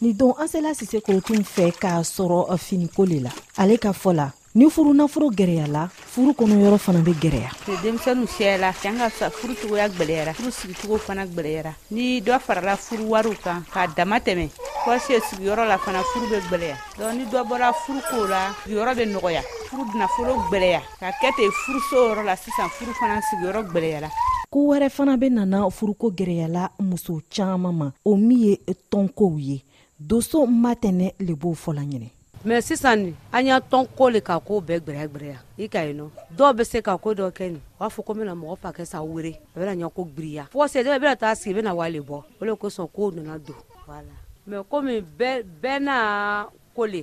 nin 0.00 0.12
don 0.16 0.34
an 0.36 0.48
sela 0.48 0.74
sise 0.76 1.00
k'o 1.00 1.20
tun 1.24 1.40
fɛ 1.44 1.72
k'a 1.72 2.02
sɔrɔ 2.04 2.56
finiko 2.58 3.04
le 3.06 3.20
la 3.20 3.30
ale 3.56 3.78
ka 3.78 3.92
fɔ 3.92 4.12
la 4.12 4.32
ni 4.54 4.68
furu 4.68 4.92
nafolo 4.92 5.30
gɛrɛyala 5.32 5.88
furu 5.88 6.32
kɔnɔyɔrɔ 6.36 6.78
fana 6.78 7.00
be 7.00 7.12
gɛrɛya 7.14 7.48
denmisɛnu 7.82 8.26
fiyɛla 8.28 8.74
an 8.84 9.08
ka 9.18 9.28
furu 9.30 9.54
cogoya 9.56 9.88
gwɛlɛyara 9.88 10.34
furu 10.34 10.52
sigicogo 10.52 10.98
fana 11.00 11.24
gwɛlɛyara 11.26 11.72
ni 11.92 12.20
dɔ 12.20 12.38
farala 12.38 12.76
furu 12.76 13.04
wariw 13.08 13.34
kan 13.42 13.64
k'a 13.72 13.86
dama 13.96 14.18
tɛmɛ 14.20 14.50
kɔse 14.84 15.18
sigiyɔrɔ 15.30 15.64
la 15.66 15.78
fana 15.78 16.02
furu 16.12 16.28
be 16.28 16.36
gwɛlɛya 16.50 16.76
dɔn 16.98 17.16
ni 17.16 17.24
dɔ 17.24 17.42
bɔra 17.48 17.72
furu 17.72 18.00
ko 18.10 18.26
la 18.28 18.52
sigiyɔrɔ 18.64 18.94
be 18.96 19.04
nɔgɔya 19.06 19.40
furu 19.70 19.84
nafolo 19.96 20.34
gwɛlɛya 20.50 20.82
ka 21.00 21.08
kɛ 21.22 21.30
ten 21.36 21.50
furuso 21.64 21.96
yɔrɔ 22.12 22.24
la 22.24 22.34
sisan 22.36 22.68
furu 22.68 22.92
fana 23.00 23.20
sigiyɔrɔ 23.30 23.64
gwɛlɛyala 23.72 24.10
ko 24.50 24.58
wɛrɛ 24.60 24.90
fana 24.90 25.16
be 25.16 25.30
nana 25.30 25.64
furuko 25.70 26.10
gɛrɛyala 26.14 26.70
muso 26.80 27.20
caaman 27.34 27.74
ma 27.78 27.90
o 28.04 28.14
min 28.16 28.38
ye 28.46 28.56
tɔnkow 28.92 29.38
ye 29.40 29.62
doso 30.00 30.44
ma 30.46 30.74
tɛnɛ 30.74 31.14
le 31.18 31.34
b'o 31.34 31.54
fɔla 31.54 31.80
ɲinɛ 31.80 32.08
mɛ 32.44 32.60
sisan 32.60 32.96
ni 33.00 33.14
an 33.32 33.46
y'a 33.46 33.56
tɔn 33.60 33.88
ko 33.96 34.10
le 34.10 34.20
ka 34.20 34.38
koo 34.40 34.60
bɛɛ 34.60 34.80
gwɛrɛya 34.84 35.08
gwɛrɛya 35.08 35.36
i 35.58 35.68
ka 35.68 35.80
yen 35.84 35.96
nɔ 36.00 36.08
dɔw 36.36 36.56
be 36.56 36.64
se 36.64 36.82
ka 36.82 36.96
ko 36.98 37.14
dɔ 37.14 37.30
kɛ 37.32 37.52
ni 37.52 37.56
o 37.80 37.84
b'a 37.84 37.88
fɔ 37.88 38.04
ko 38.04 38.12
n 38.12 38.16
bena 38.18 38.34
mɔgɔ 38.36 38.58
fa 38.60 38.72
kɛ 38.76 38.84
sa 38.84 39.00
were 39.02 39.24
a 39.54 39.58
bena 39.58 39.72
ɲa 39.74 39.88
ko 39.92 40.04
gwiriya 40.04 40.44
fɔ 40.52 40.68
se 40.68 40.82
dɛ 40.84 41.00
bena 41.00 41.16
taa 41.16 41.32
sigi 41.34 41.54
bena 41.54 41.74
wale 41.74 42.00
bɔ 42.04 42.24
o 42.40 42.44
le 42.44 42.52
kosɔn 42.52 42.88
koo 42.92 43.10
nana 43.10 43.38
don 43.38 43.56
wala 43.88 44.12
mɛ 44.48 44.64
komi 44.68 45.00
bɛɛ 45.18 45.80
n'a 45.80 46.46
ko 46.74 46.84
le 46.86 47.02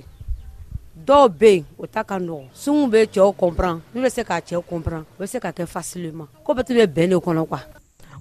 dɔw 1.04 1.28
be 1.38 1.50
yen 1.56 1.64
o 1.78 1.86
ta 1.86 2.04
ka 2.04 2.14
nɔgɔ 2.18 2.46
sunw 2.54 2.86
be 2.92 2.98
cɛɛw 3.10 3.34
kɔnpran 3.34 3.80
min 3.92 4.04
be 4.04 4.08
se 4.08 4.22
k'a 4.22 4.38
cɛɛ 4.40 4.62
kɔnpran 4.62 5.02
o 5.02 5.18
be 5.18 5.26
se 5.26 5.40
ka 5.40 5.50
kɛ 5.50 5.66
fasileman 5.66 6.28
ko 6.46 6.54
bɛɛ 6.54 6.62
tɛ 6.62 6.86
bɛ 6.86 6.86
bɛn 6.94 7.08
de 7.10 7.16
kɔnɔ 7.18 7.44
kuwa 7.48 7.73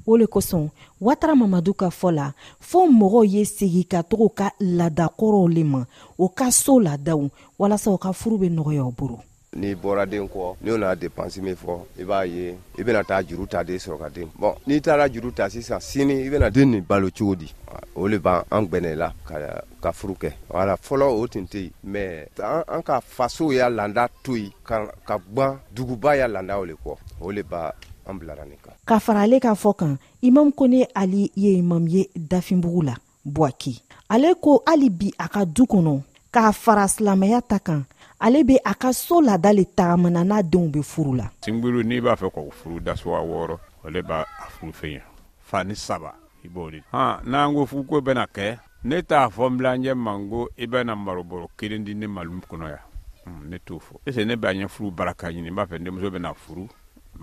o 0.05 0.17
le 0.17 0.25
kosɔn 0.27 0.69
watara 1.01 1.35
mamadu 1.35 1.73
ka 1.73 1.89
fɔ 1.89 2.11
la 2.13 2.33
fɔɔ 2.61 2.87
mɔgɔw 2.91 3.23
ye 3.27 3.45
segi 3.45 3.83
ka 3.87 4.03
togo 4.03 4.29
ka 4.29 4.51
ladakɔrɔw 4.59 5.47
le 5.53 5.63
ma 5.63 5.85
o 6.17 6.29
ka 6.29 6.51
soo 6.51 6.79
ladaw 6.79 7.29
walasa 7.59 7.91
o 7.91 7.97
ka 7.97 8.11
furu 8.13 8.37
be 8.37 8.49
nɔgɔyaw 8.49 8.87
o 8.87 8.91
boro 8.91 9.19
n'i 9.55 9.75
bɔra 9.75 10.05
den 10.09 10.27
kɔ 10.27 10.55
n'i 10.61 10.71
nana 10.71 10.95
depansi 10.95 11.41
min 11.41 11.55
fɔ 11.55 11.77
i 11.97 12.01
e 12.01 12.03
b'a 12.05 12.23
ye 12.25 12.51
i 12.75 12.81
e 12.81 12.83
bena 12.83 13.03
taa 13.03 13.21
juru 13.23 13.47
ta 13.47 13.63
den 13.63 13.77
sɔrɔ 13.77 13.97
ka 13.99 14.09
den 14.09 14.29
bɔn 14.39 14.55
n'i 14.67 14.81
taara 14.81 15.07
juru 15.09 15.31
ta 15.31 15.47
sisan 15.49 15.79
sini 15.79 16.13
i 16.23 16.27
e 16.27 16.29
bena 16.29 16.49
den 16.49 16.71
nin 16.71 16.81
balo 16.85 17.09
cogo 17.11 17.35
di 17.35 17.47
o 17.95 18.07
le 18.07 18.17
b'an 18.17 18.43
an 18.49 18.65
gwɛnɛ 18.67 19.11
ka, 19.25 19.37
ka 19.81 19.91
furu 19.91 20.15
kɛ 20.17 20.31
wala 20.49 20.75
fɔlɔ 20.75 21.07
o 21.07 21.27
tin 21.27 21.45
tɛ 21.45 21.61
yen 21.61 21.71
mɛ 21.87 22.41
an, 22.41 22.63
an 22.67 22.81
ka 22.83 22.99
fasow 22.99 23.51
y'a 23.51 23.69
landa 23.69 24.09
to 24.23 24.35
yen 24.35 24.51
ka, 24.65 24.87
ka 25.05 25.17
gwan 25.33 25.59
duguba 25.73 26.17
y'a 26.17 26.27
landaw 26.27 26.65
le 26.65 26.73
kɔ 26.73 26.95
o 27.21 27.29
le 27.31 27.43
b'a 27.43 27.71
an 28.05 28.19
bilara 28.19 28.45
nin 28.45 28.57
kan 28.61 28.73
ka 28.85 28.99
fara 28.99 29.21
ale 29.23 29.39
k'a 29.39 29.53
fɔ 29.55 29.75
kan 29.75 29.95
imam 30.21 30.51
kone 30.51 30.87
ali 30.95 31.31
ye 31.35 31.57
imam 31.57 31.87
ye 31.87 32.09
dafinbugu 32.15 32.81
la 32.81 32.95
bwaki 33.25 33.81
ale 34.09 34.33
ko 34.41 34.61
hali 34.65 34.89
bi 34.89 35.11
a 35.17 35.27
ka 35.29 35.45
du 35.45 35.63
kɔnɔ 35.65 35.99
k'a 36.31 36.51
fara 36.53 36.87
silamaya 36.87 37.41
ta 37.41 37.59
kan 37.59 37.83
ale 38.19 38.43
be 38.43 38.55
a 38.63 38.75
ka 38.75 38.91
soo 38.93 39.21
lada 39.21 39.51
le 39.53 39.65
tagamana 39.65 40.23
n'a 40.23 40.43
denw 40.43 40.69
be 40.69 40.81
furu 40.81 41.15
la 41.17 41.31
singburu 41.45 41.83
n'i 41.83 42.01
b'a 42.01 42.15
fɛ 42.15 42.29
k'o 42.31 42.51
furu 42.51 42.79
dasuwa 42.79 43.21
wɔɔrɔ 43.21 43.57
ale 43.85 44.01
b'a 44.01 44.21
a 44.21 44.47
furu 44.49 44.71
fɛn 44.71 44.93
ya 44.93 45.01
fa 45.39 45.63
ni 45.63 45.75
saba 45.75 46.13
i 46.43 46.47
b'o 46.47 46.69
de 46.71 46.83
hɔn 46.91 47.23
n'an 47.25 47.53
ko 47.53 47.65
fuko 47.65 47.99
bɛna 48.01 48.25
kɛ 48.27 48.57
ne 48.83 49.01
t'a 49.03 49.29
fɔ 49.29 49.49
n 49.49 49.57
bilanjɛ 49.57 49.93
ma 49.95 50.17
n 50.17 50.29
ko 50.29 50.49
i 50.57 50.67
bɛna 50.67 50.95
marobɔrɔ 50.95 51.47
kelen 51.57 51.83
di 51.83 51.93
ne 51.95 52.07
malu 52.07 52.41
kɔnɔ 52.49 52.67
ya 52.69 52.77
hmm, 53.25 53.49
ne 53.49 53.57
t'o 53.65 53.79
fɔ 53.79 53.99
ese 54.05 54.25
ne 54.25 54.35
b'a 54.35 54.53
ɲɛ 54.53 54.67
furu 54.67 54.91
baraka 54.91 55.27
ɲini 55.31 55.49
n 55.51 55.55
b'a 55.55 55.65
fɛ 55.65 55.79
n 55.79 55.83
denmuso 55.85 56.09
bɛna 56.11 56.33
furu 56.35 56.67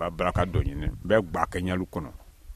ba 0.01 0.09
baraka 0.09 0.49
dɔ 0.49 0.59
ɲini 0.65 0.87
n 0.89 0.97
bɛ 1.05 1.15
gba 1.29 1.41
kɛ 1.45 1.57
ɲɛlu 1.61 1.85
kɔnɔ 1.85 2.09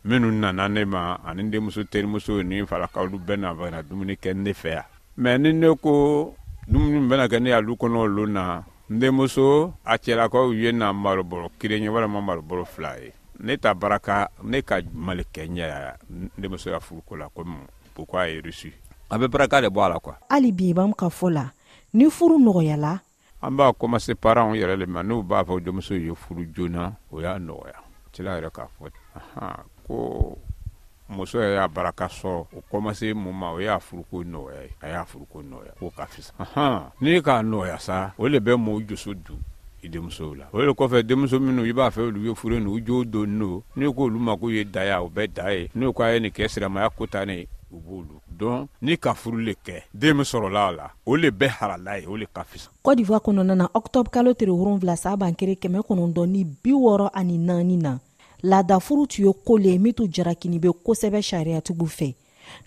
minnu 0.06 0.30
nana 0.32 0.68
ne 0.70 0.86
ma 0.86 1.18
ani 1.22 1.50
denmuso 1.50 1.84
terimuso 1.86 2.42
ni 2.42 2.66
falaka 2.66 3.02
olu 3.02 3.18
bɛɛ 3.22 3.38
na 3.38 3.54
fɛ 3.54 3.70
ka 3.70 3.82
dumuni 3.86 4.14
kɛ 4.18 4.34
ne 4.34 4.52
fɛ 4.54 4.70
yan 4.82 4.86
mɛ 5.22 5.30
ni 5.38 5.54
ne 5.54 5.68
ko 5.78 6.34
dumuni 6.68 7.06
bɛna 7.06 7.26
kɛ 7.30 7.38
ne 7.40 7.50
y'alu 7.54 7.74
kɔnɔ 7.78 7.98
olu 8.02 8.26
na 8.26 8.64
n 8.90 8.96
denmuso 9.00 9.78
a 9.86 9.94
cɛlakaw 10.02 10.50
ye 10.58 10.72
na 10.74 10.90
marobɔrɔ 10.92 11.54
kelen 11.62 11.84
ye 11.86 11.90
walima 11.90 12.18
marobɔrɔ 12.20 12.66
fila 12.66 12.98
ye 12.98 13.14
ne 13.40 13.58
ta 13.58 13.74
baraka 13.76 14.30
ne 14.44 14.62
ka 14.66 14.82
mali 14.90 15.24
kɛ 15.30 15.46
ɲɛ 15.46 15.56
ya 15.70 15.94
n 16.10 16.30
denmuso 16.38 16.72
ya 16.74 16.80
furuko 16.82 17.14
la 17.16 17.30
komi 17.30 17.54
pourquoi 17.94 18.26
a 18.26 18.30
ye 18.30 18.42
reçu 18.42 18.74
a 19.14 19.18
bɛ 19.22 19.28
baraka 19.30 19.62
de 19.62 19.68
bɔ 19.70 19.86
a 19.86 19.90
la 19.94 20.00
kuwa 20.02 20.18
hali 20.34 20.50
bi 20.52 20.74
bamu 20.74 20.96
ka 20.98 21.08
fɔ 21.14 21.30
la 21.30 21.46
ni 21.94 22.10
furu 22.10 22.42
nɔgɔyala 22.42 23.05
an 23.46 23.56
b'a 23.56 23.70
kɔmase 23.74 24.16
paranw 24.16 24.56
yɛrɛ 24.56 24.76
le 24.78 24.86
ma 24.88 25.02
n'u 25.04 25.22
b'a 25.22 25.44
fɔ 25.44 25.60
denmuso 25.62 25.94
ye 25.94 26.12
furu 26.16 26.48
joona 26.52 26.94
o 27.12 27.22
y'a 27.22 27.38
nɔgɔya 27.38 27.78
cila 28.12 28.32
yɛrɛ 28.42 28.50
k'a 28.52 28.66
fɔ 28.68 28.90
ko 29.88 30.38
muso 31.10 31.38
yɛrɛ 31.38 31.54
y'a 31.56 31.68
baraka 31.68 32.08
sɔrɔ 32.10 32.42
o 32.58 32.64
kɔmase 32.72 33.14
mun 33.14 33.36
ma 33.38 33.52
o 33.52 33.60
y'a 33.60 33.78
furuko 33.80 34.24
nɔgɔya 34.26 34.62
ye 34.64 34.72
a 34.82 34.88
y'a 34.90 35.06
furuko 35.06 35.44
nɔgɔya 35.46 35.76
k'o 35.78 35.92
ka 35.96 36.06
fisa 36.08 36.34
n'i 37.02 37.22
k'a 37.22 37.44
nɔgɔya 37.46 37.80
sa 37.80 38.14
o 38.18 38.26
le 38.28 38.40
bɛ 38.40 38.56
mɔɔw 38.58 38.88
joso 38.90 39.14
dun 39.14 39.38
i 39.84 39.88
denmusow 39.90 40.34
la 40.38 40.48
o 40.52 40.58
le 40.66 40.72
kɔfɛ 40.74 41.04
denmuso 41.04 41.38
minnu 41.40 41.70
i 41.70 41.74
b'a 41.74 41.92
fɛ 41.94 42.02
olu 42.02 42.24
ye 42.26 42.34
furu 42.34 42.58
n'u 42.60 42.82
jo 42.84 43.04
don 43.06 43.28
n'o 43.28 43.62
n'i 43.78 43.86
k'olu 43.86 44.18
ma 44.20 44.34
k'u 44.36 44.50
ye 44.52 44.64
da 44.64 44.82
ye 44.84 44.92
o 44.98 45.08
bɛɛ 45.08 45.28
da 45.34 45.48
ye 45.54 45.70
n'u 45.76 45.94
k'a 45.94 46.14
ye 46.16 46.20
nin 46.20 46.32
kɛ 46.32 46.50
siramaya 46.50 46.90
ko 46.98 47.06
ne 47.26 47.48
u 47.76 47.80
b'olu 47.86 48.16
dɔn 48.40 48.68
ni 48.82 48.96
ka 49.04 49.14
furu 49.14 49.38
le 49.38 49.54
kɛ 49.54 49.84
den 49.94 50.16
min 50.16 50.26
sɔrɔla 50.26 50.62
a 50.68 50.72
la 50.72 50.86
o 51.06 51.16
le 51.16 51.30
bɛɛ 51.30 51.48
harala 51.60 52.00
ye 52.00 52.06
o 52.08 52.16
le 52.18 52.26
ka 52.34 52.44
fisa 52.44 52.70
cote 52.84 52.98
d'ivoire 52.98 53.22
kɔnɔna 53.26 53.56
na 53.56 53.68
ɔktɔbr 53.74 54.10
kalo 54.12 54.34
tere 54.38 54.52
wolonfila 54.52 54.96
saa 54.98 55.16
ban 55.16 55.32
kɛmɛ 55.36 55.80
kɔnɔntɔn 55.88 56.28
ni 56.28 56.44
bi 56.44 56.72
wɔrɔ 56.72 57.10
ani 57.14 57.38
naani 57.38 57.78
na 57.78 57.98
laadafuru 58.44 59.08
tun 59.08 59.26
ye 59.26 59.32
ko 59.46 59.54
le 59.58 59.70
ye 59.72 59.78
min 59.80 59.94
tun 59.94 60.08
jarakini 60.12 60.60
be 60.62 60.68
kosɛbɛ 60.70 61.20
sariyatigiw 61.32 61.88
fɛ 61.98 62.16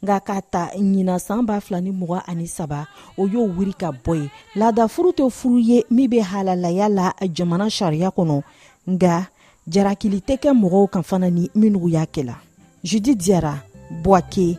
nka 0.02 0.16
k'a 0.26 0.42
ta 0.50 0.70
ɲina 0.76 1.18
saan 1.20 1.46
b'a 1.46 1.60
fila 1.62 1.80
ni 1.80 1.90
mg 1.90 2.22
ani 2.26 2.46
saba 2.46 2.86
o 3.16 3.26
y'o 3.26 3.46
wuri 3.46 3.72
ka 3.78 3.92
bɔ 3.92 4.22
ye 4.22 4.30
laadafuru 4.56 5.10
tɛ 5.14 5.30
furu 5.30 5.58
ye 5.60 5.84
min 5.90 6.08
be 6.10 6.20
halalaya 6.20 6.88
la 6.94 7.12
jamana 7.32 7.68
sariya 7.70 8.08
kɔnɔ 8.12 8.42
nga 8.88 9.30
jarakili 9.68 10.18
tɛ 10.20 10.36
kɛ 10.38 10.50
mɔgɔw 10.52 10.90
kan 10.90 11.02
fana 11.02 11.30
ni 11.30 11.48
minw 11.54 11.88
y'a 11.88 12.06
kɛla 12.06 12.34
judi 12.82 13.14
diyara 13.14 13.62
bwake 14.02 14.58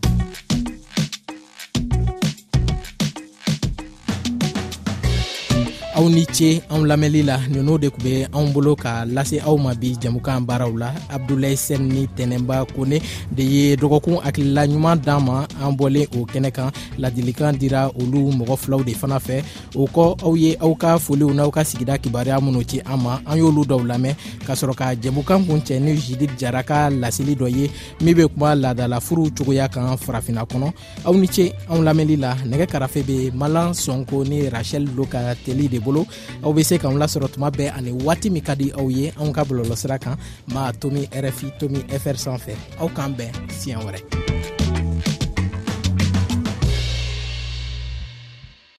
aw 6.01 6.09
ni 6.09 6.25
ce 6.33 6.61
anw 6.73 6.81
lamɛnli 6.85 7.21
la 7.23 7.37
ninnu 7.45 7.77
de 7.77 7.89
tun 7.89 8.01
bɛ 8.01 8.25
anw 8.33 8.49
bolo 8.53 8.75
ka 8.75 9.05
lase 9.05 9.37
aw 9.45 9.55
ma 9.55 9.73
bi 9.75 9.95
jamukan 10.01 10.39
baaraw 10.47 10.73
la 10.75 10.89
abdulayi 11.11 11.55
sen 11.55 11.81
ni 11.87 12.07
tɛnɛnba 12.17 12.65
kone 12.73 12.97
de 13.31 13.43
ye 13.43 13.75
dɔgɔkun 13.75 14.17
hakilila 14.23 14.65
ɲuman 14.65 14.95
d'an 15.05 15.19
ma 15.23 15.45
an 15.61 15.77
bɔlen 15.77 16.07
o 16.17 16.25
kɛnɛ 16.25 16.51
kan 16.51 16.71
ladilikan 16.97 17.53
dira 17.59 17.87
olu 17.99 18.31
mɔgɔ 18.31 18.57
filaw 18.57 18.83
de 18.83 18.93
fana 18.93 19.19
fɛ 19.19 19.43
o 19.75 19.85
kɔ 19.85 20.23
aw 20.25 20.33
ye 20.35 20.55
aw 20.59 20.73
ka 20.75 20.97
foliw 20.97 21.31
n'aw 21.35 21.51
ka 21.51 21.61
sigida 21.63 21.99
kibaruya 22.01 22.41
minnu 22.41 22.63
ci 22.67 22.79
an 22.83 22.97
ma 22.99 23.19
an 23.27 23.37
y'olu 23.37 23.61
dɔw 23.63 23.85
lamɛn 23.85 24.15
ka 24.45 24.53
sɔrɔ 24.53 24.73
ka 24.75 24.85
jɛmukan 24.95 25.45
kun 25.45 25.61
cɛ 25.61 25.79
ni 25.81 25.93
jidid 25.95 26.31
jara 26.35 26.63
ka 26.63 26.89
laseli 26.89 27.35
dɔ 27.37 27.47
ye 27.55 27.69
min 28.01 28.15
bɛ 28.15 28.27
kuma 28.27 28.55
laadalafuru 28.55 29.29
cogoya 29.37 29.69
kan 29.69 29.95
farafina 29.97 30.45
kɔnɔ 30.49 30.73
aw 31.05 31.13
ni 31.13 31.27
ce 31.27 31.53
anw 31.69 31.83
lamɛnli 31.85 32.17
la 32.19 32.33
nɛgɛ 32.43 32.65
karafe 32.71 33.03
bɛ 33.03 33.33
malan 33.35 33.71
sɔnko 33.73 34.27
ni 34.27 34.49
rachɛl 34.49 34.89
lo 34.97 35.05
ka 35.05 35.35
teli 35.45 35.69
de 35.69 35.77
bolo 35.77 35.90
bolo 35.91 36.07
aw 36.47 36.53
be 36.53 36.63
se 36.63 36.77
k'anw 36.79 36.95
lasɔrɔ 36.97 37.27
tuma 37.31 37.49
bɛɛ 37.51 37.71
ani 37.77 37.91
waati 37.91 38.29
min 38.29 38.43
ka 38.43 38.55
di 38.55 38.71
aw 38.71 38.87
ye 38.89 39.11
anw 39.19 39.31
ka 39.35 39.43
bɔlɔlɔsira 39.43 39.99
kan 39.99 40.17
ma 40.47 40.71
tomi 40.73 41.05
rfi 41.11 41.51
tomi 41.59 41.79
fr 41.99 42.15
san 42.17 42.39
fɛ 42.39 42.53
aw 42.79 42.87
k'an 42.95 43.13
bɛn 43.17 43.31
siɲɛ 43.51 43.77
wɛrɛ 43.85 44.50